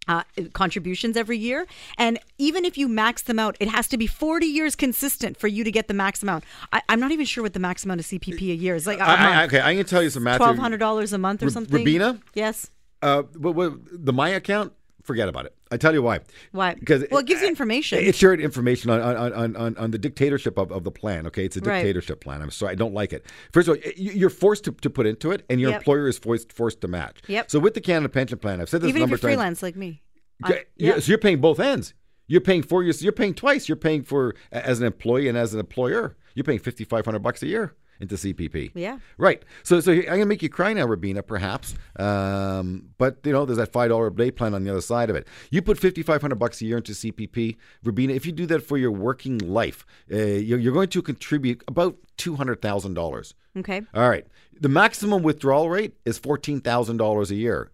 [0.09, 1.67] uh, contributions every year.
[1.99, 5.49] And even if you max them out, it has to be 40 years consistent for
[5.49, 6.45] you to get the max amount.
[6.73, 8.87] I, I'm not even sure what the max amount of CPP a year is.
[8.87, 9.53] Like I, I, month.
[9.53, 10.41] okay, going to tell you some math.
[10.41, 11.77] $1,200 a month or Ra- something.
[11.77, 12.21] Rubina?
[12.35, 12.71] Yes.
[13.03, 14.73] Uh, what, what, the My account,
[15.05, 15.55] forget about it.
[15.71, 16.21] I tell you why.
[16.53, 16.75] Why?
[16.75, 17.99] Because Well, it gives you information.
[18.01, 21.27] It shared information on on, on, on, on the dictatorship of, of the plan.
[21.29, 21.77] Okay, it's a Right.
[21.83, 22.43] dictatorship plan.
[22.43, 23.25] I'm sorry, I don't like it.
[23.53, 25.81] First of all, you- you're forced to, to put into it, and your Yep.
[25.81, 27.19] employer is forced forced to match.
[27.29, 27.51] Yep.
[27.51, 29.35] So with the Canada Pension Plan, I've said this Even if number you're of times.
[29.35, 30.03] freelance like me.
[30.43, 30.99] I- yeah.
[30.99, 31.95] So you're paying both ends.
[32.27, 33.69] You're paying for your, You're paying twice.
[33.69, 36.17] You're paying for as an employee and as an employer.
[36.35, 38.73] You're paying fifty five hundred bucks a year into CPP.
[38.75, 38.99] Yeah.
[39.19, 39.43] Right.
[39.63, 41.75] So, so I'm gonna make you cry now, Rubina, perhaps.
[41.99, 45.11] Um, but you know, there's that five dollar a day plan on the other side
[45.11, 45.27] of it.
[45.51, 48.13] You put fifty five hundred bucks a year into CPP, Rubina.
[48.15, 51.97] If you do that for your working life, uh, you're, you're going to contribute about
[52.17, 53.35] two hundred thousand dollars.
[53.57, 53.83] Okay.
[53.95, 54.27] All right.
[54.61, 57.71] The maximum withdrawal rate is fourteen thousand dollars a year.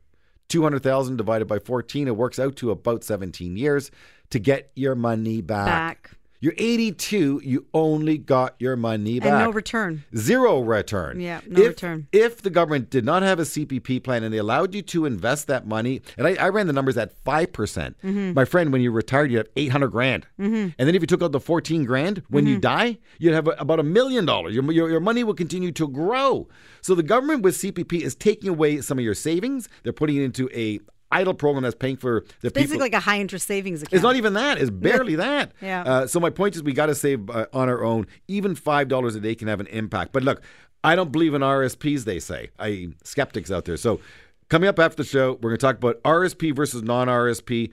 [0.48, 3.90] Two hundred thousand divided by fourteen, it works out to about seventeen years
[4.30, 5.66] to get your money back.
[5.66, 6.10] Back.
[6.42, 7.42] You're 82.
[7.44, 9.28] You only got your money back.
[9.28, 10.04] And no return.
[10.16, 11.20] Zero return.
[11.20, 12.06] Yeah, no if, return.
[12.12, 15.48] If the government did not have a CPP plan and they allowed you to invest
[15.48, 17.52] that money, and I, I ran the numbers at 5%.
[17.52, 18.32] percent Mm-hmm.
[18.34, 20.26] My friend, when you retired, you have 800 grand.
[20.38, 22.52] And then if you took out the 14 grand, when Mm-hmm.
[22.54, 24.54] you die, you'd have a, about a million dollars.
[24.54, 26.48] Your, your, your money will continue to grow.
[26.80, 29.68] So the government with CPP is taking away some of your savings.
[29.82, 30.80] They're putting it into a
[31.12, 32.80] idle program that's paying for the Basically people.
[32.80, 33.94] like a high interest savings account.
[33.94, 34.58] It's not even that.
[34.58, 35.52] It's barely that.
[35.60, 35.82] Yeah.
[35.82, 38.06] Uh, so my point is, we got to save uh, on our own.
[38.28, 40.12] Even five dollars a day can have an impact.
[40.12, 40.42] But look,
[40.84, 42.04] I don't believe in RSPs.
[42.04, 43.76] They say I skeptics out there.
[43.76, 44.00] So
[44.48, 47.72] coming up after the show, we're going to talk about RSP versus non-RSP.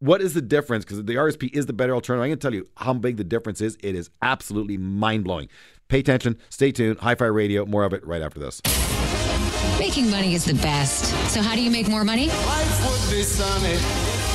[0.00, 0.84] What is the difference?
[0.84, 2.22] Because the RSP is the better alternative.
[2.22, 3.76] I'm going to tell you how big the difference is.
[3.82, 5.48] It is absolutely mind blowing.
[5.88, 6.38] Pay attention.
[6.50, 7.00] Stay tuned.
[7.00, 7.66] Hi-Fi Radio.
[7.66, 8.62] More of it right after this.
[9.78, 11.06] Making money is the best.
[11.30, 12.28] So, how do you make more money?
[12.28, 13.76] Life would be sunny.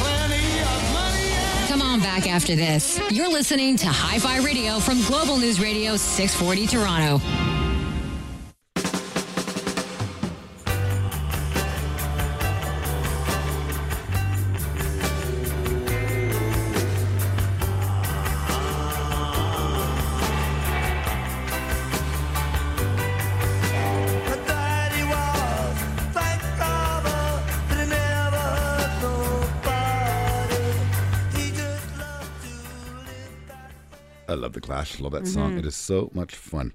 [0.01, 1.67] Plenty of money.
[1.67, 2.99] Come on back after this.
[3.11, 7.62] You're listening to Hi Fi Radio from Global News Radio 640 Toronto.
[34.83, 35.23] I love the Clash.
[35.23, 35.57] Love that song.
[35.57, 36.73] It is so much fun.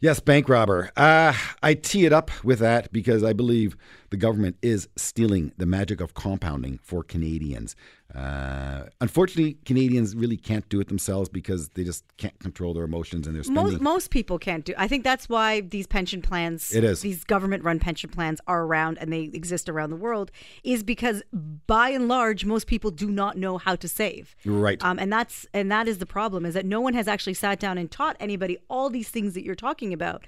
[0.00, 0.90] Yes, bank robber.
[0.96, 1.32] Uh,
[1.62, 3.76] I tee it up with that because I believe
[4.10, 7.76] the government is stealing the magic of compounding for Canadians.
[8.14, 13.26] Uh, unfortunately, Canadians really can't do it themselves because they just can't control their emotions
[13.26, 13.64] and their spending.
[13.64, 14.72] Most, most people can't do.
[14.78, 17.02] I think that's why these pension plans, It is.
[17.02, 20.30] these government-run pension plans, are around and they exist around the world,
[20.64, 21.22] is because
[21.66, 24.34] by and large, most people do not know how to save.
[24.46, 24.82] Right.
[24.82, 27.60] Um, and that's and that is the problem is that no one has actually sat
[27.60, 30.24] down and taught anybody all these things that you're talking about.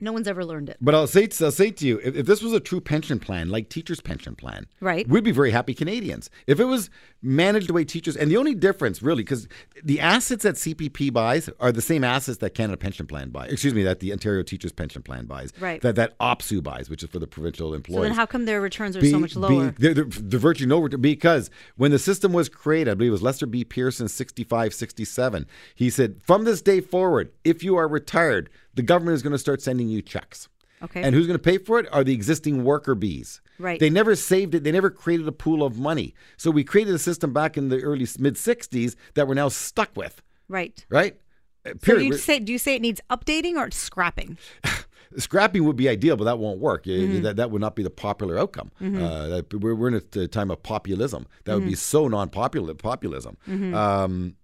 [0.00, 0.76] No one's ever learned it.
[0.80, 3.50] But I'll say, I'll say to you, if, if this was a true pension plan,
[3.50, 5.06] like teachers' pension plan, Right.
[5.08, 6.30] we'd be very happy Canadians.
[6.46, 6.88] If it was
[7.22, 9.46] managed the way teachers, and the only difference really, because
[9.84, 13.52] the assets that CPP buys are the same assets that Canada Pension Plan buys.
[13.52, 15.52] Excuse me, that the Ontario Teachers Pension Plan buys.
[15.60, 15.80] Right.
[15.82, 17.98] That that OPSEU buys, which is for the provincial employees.
[17.98, 19.74] So then, how come their returns are Be- so much be- lower?
[19.78, 23.12] they're, they're, they're virtually no return because when the system was created, I believe it
[23.12, 23.64] was Lester B.
[23.64, 29.14] Pearson, 65, 67, he said, from this day forward, if you are retired, the government
[29.14, 30.48] is going to start sending you checks.
[30.82, 31.02] Okay.
[31.02, 33.42] And who's going to pay for it are the existing worker bees.
[33.58, 33.78] Right.
[33.78, 34.64] They never saved it.
[34.64, 36.14] They never created a pool of money.
[36.38, 39.94] So we created a system back in the early mid 60s that we're now stuck
[39.94, 40.22] with.
[40.48, 40.84] right.
[40.88, 41.20] Right?
[41.66, 44.38] Uh, So do you say do you say it needs updating or scrapping?
[45.18, 46.84] scrapping would be ideal, but that won't work.
[46.84, 47.22] Mm-hmm.
[47.22, 48.70] That that would not be the popular outcome.
[48.80, 51.26] Uh, we're, we're in a time of populism.
[51.44, 51.74] That would be Mm-hmm.
[51.74, 53.36] so non-popular populism.
[53.74, 54.36] Um,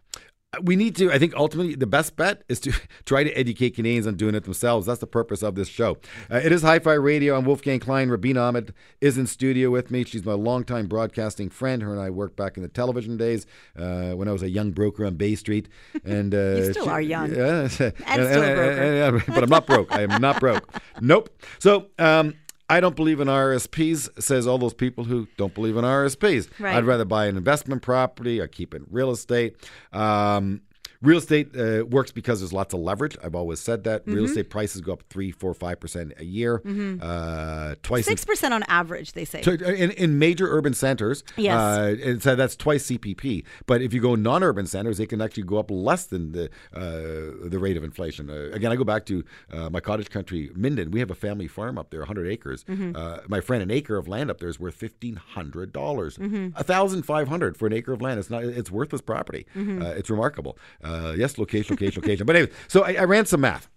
[0.63, 1.13] we need to.
[1.13, 2.73] I think ultimately the best bet is to
[3.05, 4.87] try to educate Canadians on doing it themselves.
[4.87, 5.99] That's the purpose of this show.
[6.31, 7.37] Uh, it is Hi-Fi Radio.
[7.37, 8.09] I'm Wolfgang Klein.
[8.09, 10.05] Rubina Ahmed is in studio with me.
[10.05, 11.83] She's my longtime broadcasting friend.
[11.83, 14.71] Her and I worked back in the television days uh, when I was a young
[14.73, 15.69] broker on Bay Street.
[16.05, 17.27] And uh, You still are young.
[17.37, 19.33] Yeah, and, still a broker.
[19.33, 19.93] but I'm not broke.
[19.93, 20.73] I am not broke.
[21.01, 21.31] Nope.
[21.59, 22.35] So um,
[22.69, 26.49] I don't believe in RSPs, says all those people who don't believe in RSPs.
[26.59, 26.75] Right.
[26.75, 29.57] I'd rather buy an investment property or keep it in real estate.
[29.93, 30.63] Um,
[31.03, 33.17] Real estate uh, works because there's lots of leverage.
[33.23, 34.03] I've always said that.
[34.03, 34.15] Mm-hmm.
[34.15, 36.63] Real estate prices go up three, four, five percent a year,
[37.01, 38.07] uh, twice.
[38.07, 39.43] Six percent on average, they say.
[39.43, 41.59] in, in major urban centers, Yes.
[41.59, 43.45] uh, and so that's twice CPP.
[43.67, 47.49] But if you go non-urban centers, they can actually go up less than the uh,
[47.49, 48.31] the rate of inflation.
[48.31, 50.91] Uh, again, I go back to uh, my cottage country, Minden.
[50.91, 52.65] We have a family farm up there, 100 acres.
[52.65, 52.93] Mm-hmm.
[52.97, 56.51] Uh, my friend, an acre of land up there is worth fifteen hundred dollars, Mm-hmm.
[56.63, 58.19] thousand five hundred for an acre of land.
[58.19, 58.45] It's not.
[58.45, 59.47] It's worthless property.
[59.55, 59.83] Mm-hmm.
[59.83, 60.59] Uh, it's remarkable.
[60.87, 62.27] Uh, yes, location, location, location.
[62.27, 63.69] But anyway, so I, I ran some math.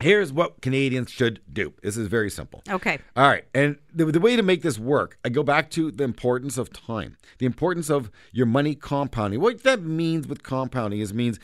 [0.00, 1.72] Here's what Canadians should do.
[1.82, 2.62] This is very simple.
[2.68, 2.98] Okay.
[3.16, 3.44] All right.
[3.54, 6.70] And the, the way to make this work, I go back to the importance of
[6.70, 9.40] time, the importance of your money compounding.
[9.40, 11.40] What that means with compounding is means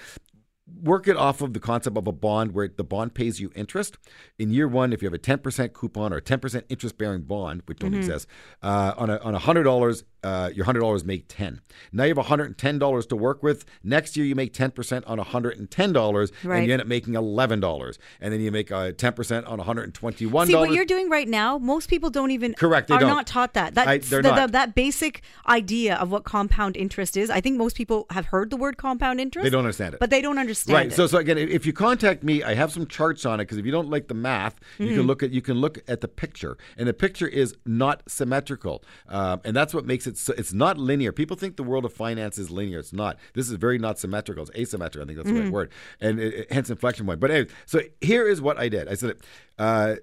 [0.82, 3.98] work it off of the concept of a bond where the bond pays you interest.
[4.38, 7.62] In year one, if you have a 10% coupon or a 10% interest bearing bond,
[7.66, 8.26] which don't exist,
[8.62, 11.60] uh, on a on $100, uh, your $100 make 10.
[11.92, 13.64] Now you have $110 to work with.
[13.82, 16.58] Next year, you make 10% on $110 Right.
[16.58, 17.98] and you end up making $11.
[18.20, 20.46] And then you make uh, 10% on $121.
[20.46, 21.58] See what you're doing right now.
[21.58, 23.08] Most people don't even Correct, they are don't.
[23.10, 23.74] not taught that.
[23.74, 24.46] That I- they're the- not.
[24.46, 27.30] the- that basic idea of what compound interest is.
[27.30, 29.42] I think most people have heard the word compound interest.
[29.42, 30.00] They don't understand it.
[30.00, 30.86] but they don't understand Right.
[30.86, 30.92] it.
[30.94, 33.66] So, so again, if you contact me, I have some charts on it because if
[33.66, 34.94] you don't like the math, you Mm-hmm.
[34.96, 38.82] can look at you can look at the picture, and the picture is not symmetrical,
[39.08, 40.16] um, and that's what makes it.
[40.18, 41.12] So, it's not linear.
[41.12, 42.78] People think the world of finance is linear.
[42.78, 43.18] It's not.
[43.34, 44.42] This is very not symmetrical.
[44.44, 45.04] It's asymmetrical.
[45.04, 45.44] I think that's the Mm-hmm.
[45.44, 47.20] right word, and it, it- hence inflection point.
[47.20, 48.88] But anyway, so here is what I did.
[48.88, 49.16] I said.
[49.58, 49.96] Uh,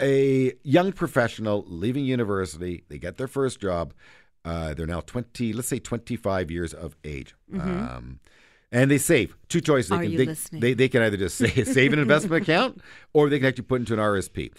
[0.00, 3.92] a young professional leaving university, they get their first job.
[4.44, 7.34] Uh, they're now 20, let's say 25 years of age.
[7.58, 8.20] Um,
[8.72, 9.36] and they save.
[9.48, 9.90] Two choices.
[9.90, 9.96] They.
[9.96, 10.60] Are can, you they, listening?
[10.60, 12.80] They, they can either just save, save an investment account
[13.12, 14.52] or they can actually put into an RSP.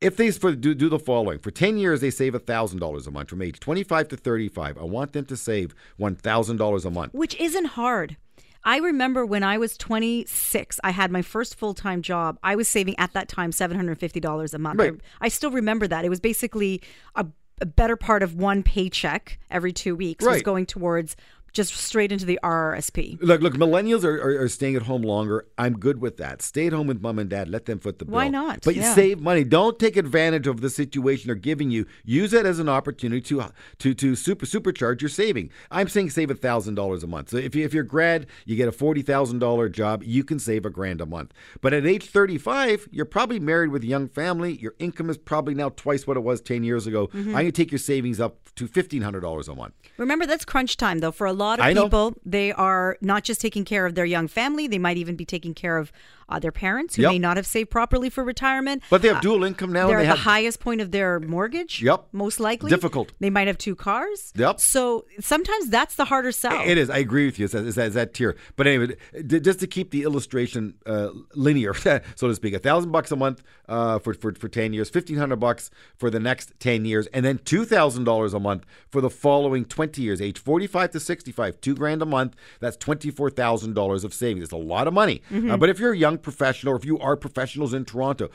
[0.00, 3.30] If they for, do, do the following, for 10 years, they save $1,000 a month
[3.30, 4.76] from age 25 to 35.
[4.76, 7.14] I want them to save $1,000 a month.
[7.14, 8.16] which isn't hard.
[8.64, 12.38] I remember when I was 26, I had my first full time job.
[12.42, 14.78] I was saving at that time $750 a month.
[14.78, 14.94] Right.
[15.20, 16.04] I, I still remember that.
[16.04, 16.82] It was basically
[17.14, 17.26] a,
[17.60, 21.16] a better part of one paycheck every two weeks was going towards
[21.54, 23.18] just straight into the RRSP.
[23.22, 25.46] Look, look, millennials are, are, are staying at home longer.
[25.56, 26.42] I'm good with that.
[26.42, 27.48] Stay at home with mom and dad.
[27.48, 28.14] Let them foot the bill.
[28.14, 28.60] Why not?
[28.64, 28.94] But Yeah.
[28.94, 29.44] save money.
[29.44, 31.86] Don't take advantage of the situation they're giving you.
[32.04, 33.44] Use it as an opportunity to
[33.78, 35.50] to to super supercharge your saving.
[35.70, 37.30] I'm saying save a thousand dollars a month.
[37.30, 40.38] So if you, if you're grad, you get a forty thousand dollar job, you can
[40.38, 41.32] save a grand a month.
[41.60, 44.56] But at age 35, you're probably married with a young family.
[44.56, 47.06] Your income is probably now twice what it was 10 years ago.
[47.08, 47.28] Mm-hmm.
[47.28, 49.74] I'm going to take your savings up to $1,500 a month.
[49.98, 51.10] Remember, that's crunch time, though.
[51.12, 54.66] For a lot of people, they are not just taking care of their young family,
[54.66, 55.92] they might even be taking care of
[56.28, 57.10] uh, their parents who Yep.
[57.12, 58.82] may not have saved properly for retirement.
[58.90, 59.88] But they have Uh, dual income now.
[59.88, 61.82] They're and at they the highest point of their mortgage.
[61.82, 62.06] Yep.
[62.12, 62.70] Most likely.
[62.70, 63.12] Difficult.
[63.20, 64.32] They might have two cars.
[64.36, 64.60] Yep.
[64.60, 66.62] So sometimes that's the harder sell.
[66.64, 66.90] It is.
[66.90, 67.44] I agree with you.
[67.44, 68.36] It's that, it's it's that tier.
[68.56, 68.96] But anyway,
[69.26, 71.74] d- just to keep the illustration uh, linear,
[72.14, 75.16] so to speak, a thousand bucks a month uh, for, for for ten years, fifteen
[75.18, 79.00] hundred bucks for the next ten years, and then two thousand dollars a month for
[79.00, 82.34] the following twenty years, age forty-five to sixty-five, two grand a month.
[82.60, 84.44] That's twenty-four thousand dollars of savings.
[84.44, 85.22] It's a lot of money.
[85.32, 88.30] Uh, but if you're a young professional, or if you are professionals in Toronto,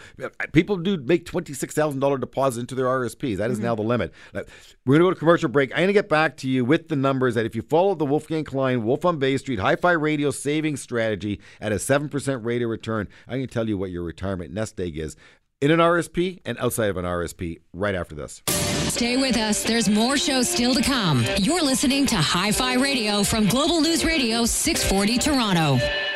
[0.52, 3.38] people do make twenty-six thousand dollar deposits into their RSPs.
[3.38, 3.68] That is mm-hmm.
[3.68, 4.14] now the limit.
[4.34, 4.44] We're
[4.98, 5.72] going to go to commercial break.
[5.72, 8.06] I'm going to get back to you with the numbers that if you follow the
[8.06, 12.70] Wolfgang Klein Wolf on Bay Street Hi-Fi Radio savings strategy at a 7% rate of
[12.70, 15.16] return, I can tell you what your retirement nest egg is
[15.62, 18.42] in an RSP and outside of an RSP right after this.
[18.90, 19.64] Stay with us.
[19.64, 21.24] There's more shows still to come.
[21.38, 26.09] You're listening to Hi Fi Radio from Global News Radio 640 Toronto.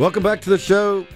[0.00, 1.06] Welcome back to the show.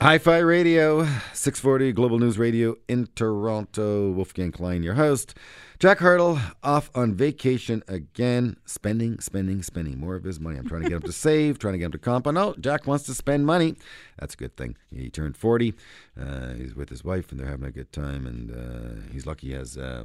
[0.00, 4.10] Hi-Fi Radio, 640 Global News Radio in Toronto.
[4.10, 5.36] Wolfgang Klein, your host.
[5.78, 10.58] Jack Hartle off on vacation again, spending, spending, spending more of his money.
[10.58, 12.36] I'm trying to get him to save, trying to get him to compound.
[12.36, 13.76] Oh, Jack wants to spend money.
[14.18, 14.76] That's a good thing.
[14.92, 15.74] He turned 40.
[16.20, 18.26] Uh, he's with his wife, and they're having a good time.
[18.26, 20.02] And uh, he's lucky he has uh,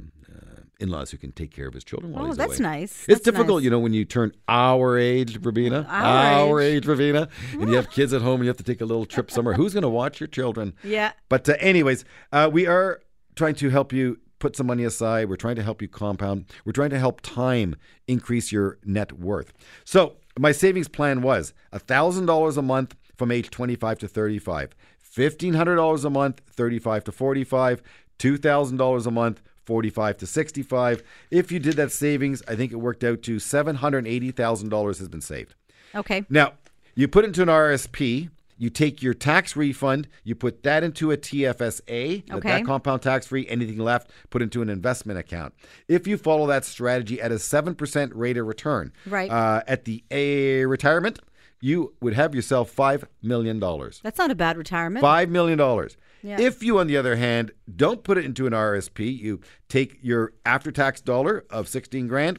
[0.82, 2.90] uh, in-laws who can take care of his children while Oh, he's that's nice.
[2.90, 3.64] It's That's difficult, nice.
[3.64, 8.12] you know, when you turn our age, Rubina, Our age, Ravina, and you have kids
[8.12, 9.54] at home and you have to take a little trip somewhere.
[9.54, 10.74] Who's going to watch your children?
[10.84, 11.12] Yeah.
[11.28, 13.00] But, uh, anyways, uh, we are
[13.36, 15.28] trying to help you put some money aside.
[15.28, 16.46] We're trying to help you compound.
[16.64, 17.76] We're trying to help time
[18.08, 19.52] increase your net worth.
[19.84, 24.74] So, my savings plan was $1,000 a month from age 25 to 35,
[25.16, 27.82] $1,500 a month, 35 to 45,
[28.18, 31.02] $2,000 a month, 45 to 65.
[31.30, 35.54] If you did that savings, I think it worked out to $780,000 has been saved.
[35.94, 36.24] Okay.
[36.28, 36.54] Now,
[36.94, 41.16] you put into an RSP, you take your tax refund, you put that into a
[41.16, 42.48] TFSA, Okay.
[42.48, 45.54] that compound tax free, anything left, put into an investment account.
[45.88, 49.30] If you follow that strategy at a 7% rate of return, Right.
[49.30, 51.20] uh, at the A retirement,
[51.60, 54.00] you would have yourself five million dollars.
[54.02, 55.00] That's not a bad retirement.
[55.00, 55.96] Five million dollars.
[56.22, 56.40] Yeah.
[56.40, 60.32] If you, on the other hand, don't put it into an RSP, you take your
[60.46, 62.38] after-tax dollar of sixteen grand,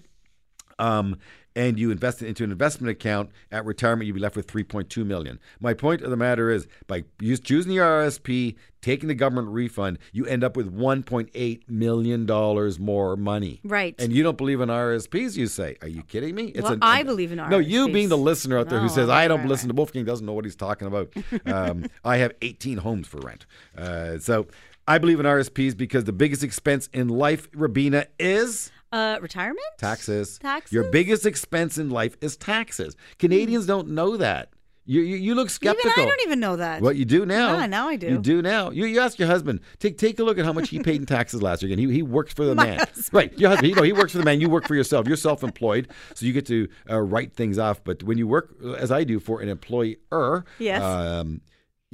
[0.80, 1.18] um,
[1.56, 4.64] and you invest it into an investment account at retirement, you'd be left with three
[4.64, 5.40] point two million.
[5.60, 10.26] My point of the matter is, by choosing your RSP, taking the government refund, you
[10.26, 13.62] end up with one point eight million dollars more money.
[13.64, 13.96] Right.
[14.00, 15.36] And you don't believe in RSPs?
[15.38, 15.78] You say?
[15.82, 16.46] Are you kidding me?
[16.48, 17.50] It's Well, I believe in RSPs.
[17.50, 19.76] No, you being the listener out there who No, says I don't right, listen to
[19.76, 21.14] Wolfgang doesn't know what he's talking about.
[21.46, 23.46] Um, I have 18 homes for rent.
[23.78, 24.48] Uh, so
[24.88, 29.60] I believe in RSPs because the biggest expense in life, Rubina, is Uh, retirement?
[29.80, 30.38] taxes.
[30.38, 30.72] Taxes?
[30.72, 32.96] Your biggest expense in life is taxes.
[33.20, 34.50] Canadians don't know that.
[34.86, 35.90] You, you, you look skeptical.
[35.92, 36.82] Even I don't even know that.
[36.82, 37.54] What you do now?
[37.58, 38.08] Yeah, now I do.
[38.08, 38.70] You do now.
[38.70, 39.62] You, you ask your husband.
[39.80, 41.72] Take take a look at how much he paid in taxes last year.
[41.72, 42.80] Again, he, he works for the My man.
[42.80, 43.10] husband.
[43.14, 43.70] Right, your husband.
[43.70, 44.42] You know, he works for the man.
[44.42, 45.08] You work for yourself.
[45.08, 47.82] You're self-employed, so you get to uh, write things off.
[47.84, 50.82] But when you work, uh, as I do, for an employer, Yes.
[50.84, 51.40] um,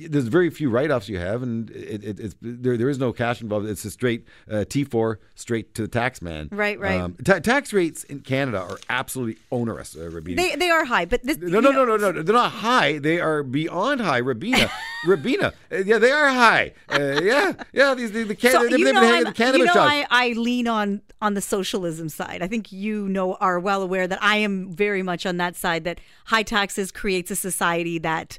[0.08, 2.78] there's very few write-offs you have, and it, it, it's there.
[2.78, 3.68] There is no cash involved.
[3.68, 6.50] It's a straight uh, T4 straight to the tax man.
[6.52, 7.00] Right, right.
[7.00, 9.96] Um, ta- tax rates in Canada are absolutely onerous.
[9.96, 10.42] Uh, Rubina.
[10.42, 12.12] They they are high, but this No, you no, no, no, no.
[12.24, 13.00] They're not high.
[13.00, 14.20] They are beyond high.
[14.20, 14.70] Rubina,
[15.08, 15.54] Rubina.
[15.72, 16.74] Uh, yeah, they are high.
[16.90, 17.94] Uh, yeah, yeah.
[17.94, 19.74] These the, the, can- So, they've you know, the cannabis you know.
[19.82, 22.42] I, I lean on on the socialism side.
[22.42, 25.84] I think you know are well aware that I am very much on that side.
[25.84, 28.38] That high taxes creates a society that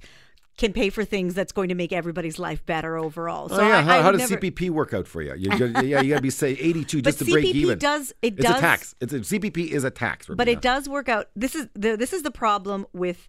[0.61, 3.49] can pay for things that's going to make everybody's life better overall.
[3.51, 5.35] Oh, so oh yeah, I, how, I how does never- CPP work out for you?
[5.35, 7.79] you gotta- yeah, you got to be say eighty-two just to break CPP even.
[7.79, 8.45] does- it does.
[8.45, 8.95] it's does- a tax.
[9.01, 10.27] It's a CPP is a tax.
[10.29, 11.27] but it does work out.
[11.35, 13.27] This is the this is the problem with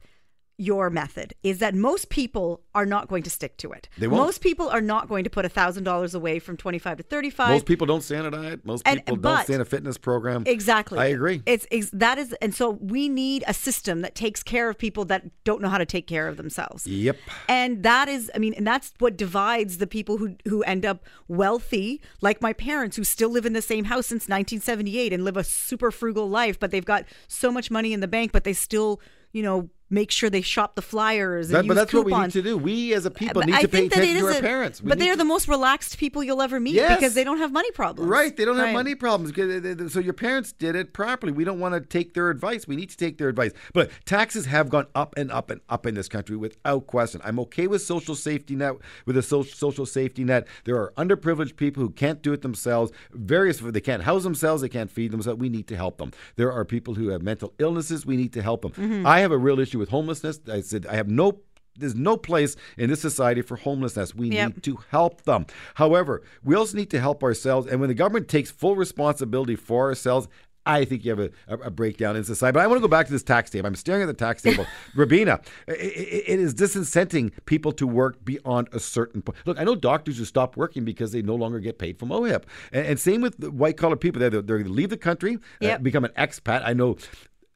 [0.62, 3.90] your method is that most people are not going to stick to it.
[3.98, 4.22] They won't.
[4.24, 7.32] Most people are not going to put thousand dollars away from twenty five to thirty
[7.32, 7.50] five.
[7.50, 8.64] Most people don't stay on a diet.
[8.66, 10.44] Most And- people don't but- stay in a fitness program.
[10.46, 11.00] Exactly.
[11.00, 11.42] I agree.
[11.48, 15.04] It's, it's that is, and so we need a system that takes care of people
[15.06, 16.86] that don't know how to take care of themselves.
[16.86, 17.18] Yep.
[17.50, 21.04] And that is, I mean, and that's what divides the people who who end up
[21.28, 25.38] wealthy, like my parents, who still live in the same house since 1978 and live
[25.38, 28.54] a super frugal life, but they've got so much money in the bank, but they
[28.54, 29.02] still,
[29.32, 32.12] you know, make sure they shop the flyers and That- use but that's what we
[32.14, 32.34] need coupons.
[32.34, 32.58] to do.
[32.58, 34.42] We as a people need I to pay think that it attention to our a-
[34.42, 34.82] parents.
[34.82, 36.98] We but they're to- the most relaxed people you'll ever meet Yes.
[36.98, 38.10] because they don't have money problems.
[38.10, 39.32] Right, they don't have money problems.
[39.32, 41.34] 'cause they- they- So your parents did it properly.
[41.34, 42.68] We don't want to take their advice.
[42.68, 43.52] We need to take their advice.
[43.74, 47.20] But taxes have gone up and up and up in this country without question.
[47.24, 48.76] I'm okay with social safety net,
[49.06, 50.48] with a social social safety net.
[50.64, 52.92] There are underprivileged people who can't do it themselves.
[53.12, 55.40] Various they can't house themselves, they can't feed themselves.
[55.40, 56.12] We need to help them.
[56.38, 58.06] There are people who have mental illnesses.
[58.06, 58.72] We need to help them.
[58.72, 59.06] Mm-hmm.
[59.06, 60.40] I have a real issue with homelessness.
[60.50, 61.40] I said I have no
[61.78, 64.14] there's no place in this society for homelessness.
[64.14, 64.56] We Yep.
[64.56, 65.46] need to help them.
[65.76, 67.66] However, we also need to help ourselves.
[67.68, 70.28] And when the government takes full responsibility for ourselves,
[70.66, 72.54] I think you have a, a, breakdown in society.
[72.54, 73.66] But I want to go back to this tax table.
[73.68, 74.68] I'm staring at the tax table.
[74.96, 79.38] Rubina, i- i- it is disincenting people to work beyond a certain point.
[79.46, 82.44] Look, I know doctors who stop working because they no longer get paid from OHIP.
[82.74, 84.20] And, and same with white collar people.
[84.20, 86.62] They're, they're going to leave the country, uh, become an expat.
[86.64, 86.98] I know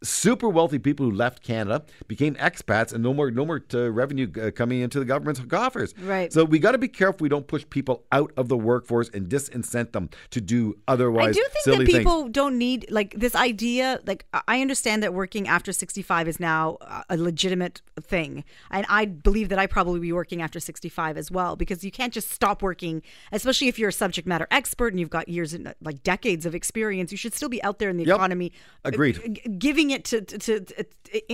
[0.03, 4.29] super wealthy people who left Canada became expats and no more no more uh, revenue
[4.41, 5.93] uh, coming into the government's coffers.
[5.97, 6.31] Right.
[6.31, 9.27] So we got to be careful we don't push people out of the workforce and
[9.29, 11.97] disincent them to do otherwise I do think that things.
[11.99, 13.99] people don't need like this idea.
[14.05, 16.77] Like I- understand that working after sixty-five is now
[17.09, 21.55] a- legitimate thing, and I believe that I probably be working after sixty-five as well
[21.55, 25.09] because you can't just stop working, especially if you're a subject matter expert and you've
[25.09, 27.11] got years and like decades of experience.
[27.11, 28.15] You should still be out there in the Yep.
[28.15, 28.51] economy,
[28.83, 29.19] uh, Agreed.
[29.35, 29.41] g-
[29.91, 30.86] it to, to, to,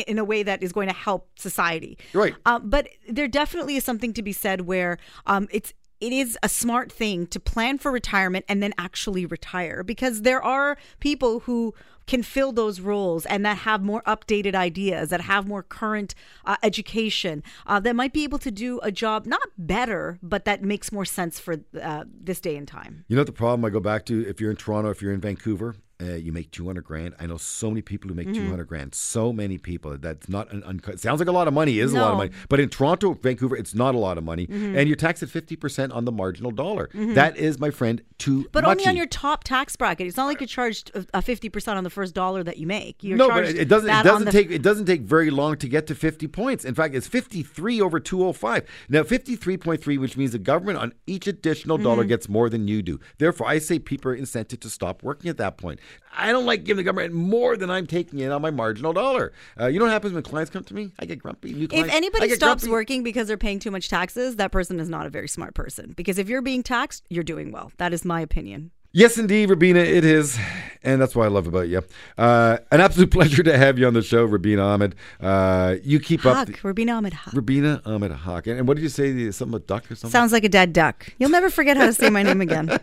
[0.10, 1.97] in a way that is going to help society.
[2.14, 2.36] Right.
[2.45, 6.49] Um, but there definitely is something to be said where um, it's it is a
[6.49, 11.74] smart thing to plan for retirement and then actually retire because there are people who
[12.08, 16.58] can fill those roles and that have more updated ideas that have more current uh,
[16.64, 20.91] education uh, that might be able to do a job not better but that makes
[20.91, 24.06] more sense for uh, this day and time You know the problem I go back
[24.08, 24.28] to?
[24.28, 27.14] If you're in Toronto, if you're in Vancouver, uh, you make 200 grand.
[27.20, 28.45] I know so many people who make Mm-hmm.
[28.45, 28.95] 200 grand.
[28.95, 29.97] So many people.
[29.97, 30.99] That's not an uncut.
[30.99, 31.80] Sounds like a lot of money.
[31.80, 32.18] Is a lot of Mm-hmm.
[32.18, 32.32] money.
[32.49, 34.47] But in Toronto, Vancouver, it's not a lot of money.
[34.49, 36.89] And you're taxed at 50% on the marginal dollar.
[36.93, 40.39] That is, my friend, too but only on your top tax bracket it's not like
[40.39, 43.45] you're charged a a 50% on the first dollar that you make you're no, but
[43.45, 43.89] it it doesn't.
[43.89, 44.52] It doesn't take.
[44.52, 46.64] It doesn't take very long to get to fifty points.
[46.64, 48.68] In fact, it's fifty three over two hundred five.
[48.89, 51.84] Now, fifty three point three, which means the government on each additional Mm-hmm.
[51.84, 52.99] dollar gets more than you do.
[53.18, 55.80] Therefore, I say people are incented to stop working at that point.
[56.16, 59.32] I don't like giving the government more than I'm taking in on my marginal dollar.
[59.60, 60.92] Uh, you know what happens when clients come to me?
[61.00, 61.54] I get grumpy.
[61.54, 62.72] New If anybody stops grumpy.
[62.72, 65.94] working because they're paying too much taxes, that person is not a very smart person.
[65.96, 67.72] Because if you're being taxed, you're doing well.
[67.78, 68.72] That is my opinion.
[68.94, 70.38] Yes, indeed, Rubina, it is.
[70.84, 71.84] And that's what I love about you.
[72.18, 74.96] Uh, an absolute pleasure to have you on the show, Rubina Ahmed.
[75.22, 76.48] Uh, you keep up.
[76.48, 77.34] The, Rubina Ahmed Huck.
[77.36, 78.48] Rubina Ahmed Haque.
[78.48, 79.30] And, and what did you say?
[79.32, 80.10] Something about duck or something?
[80.12, 81.08] Sounds like a dead duck.
[81.20, 82.80] You'll never forget how to say my name again.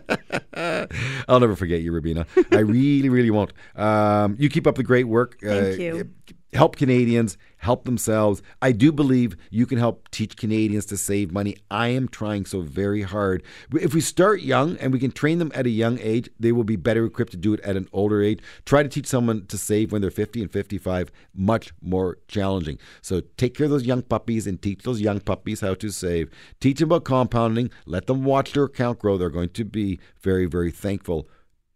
[1.27, 2.25] I'll never forget you, Rubina.
[2.51, 3.51] I really, really won't.
[3.75, 5.37] Um, you keep up the great work.
[5.41, 6.09] Thank Uh, you.
[6.53, 8.41] Help Canadians help themselves.
[8.59, 11.57] I do believe you can help teach Canadians to save money.
[11.69, 13.43] I am trying so very hard.
[13.73, 16.63] If we start young and we can train them at a young age, they will
[16.63, 18.39] be better equipped to do it at an older age.
[18.65, 22.79] Try to teach someone to save when they're 50 and 55, much more challenging.
[23.03, 26.31] So take care of those young puppies and teach those young puppies how to save.
[26.59, 27.69] Teach them about compounding.
[27.85, 29.17] Let them watch their account grow.
[29.17, 31.27] They're going to be very, very thankful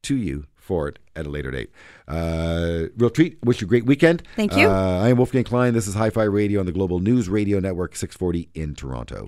[0.04, 1.70] to you for it at a later date.
[2.07, 3.38] Uh, real treat.
[3.43, 4.24] Wish you a great weekend.
[4.36, 4.68] Thank you.
[4.68, 5.74] Uh, I am Wolfgang Klein.
[5.74, 9.28] This is Hi Fi Radio on the Global News Radio Network 640 in Toronto.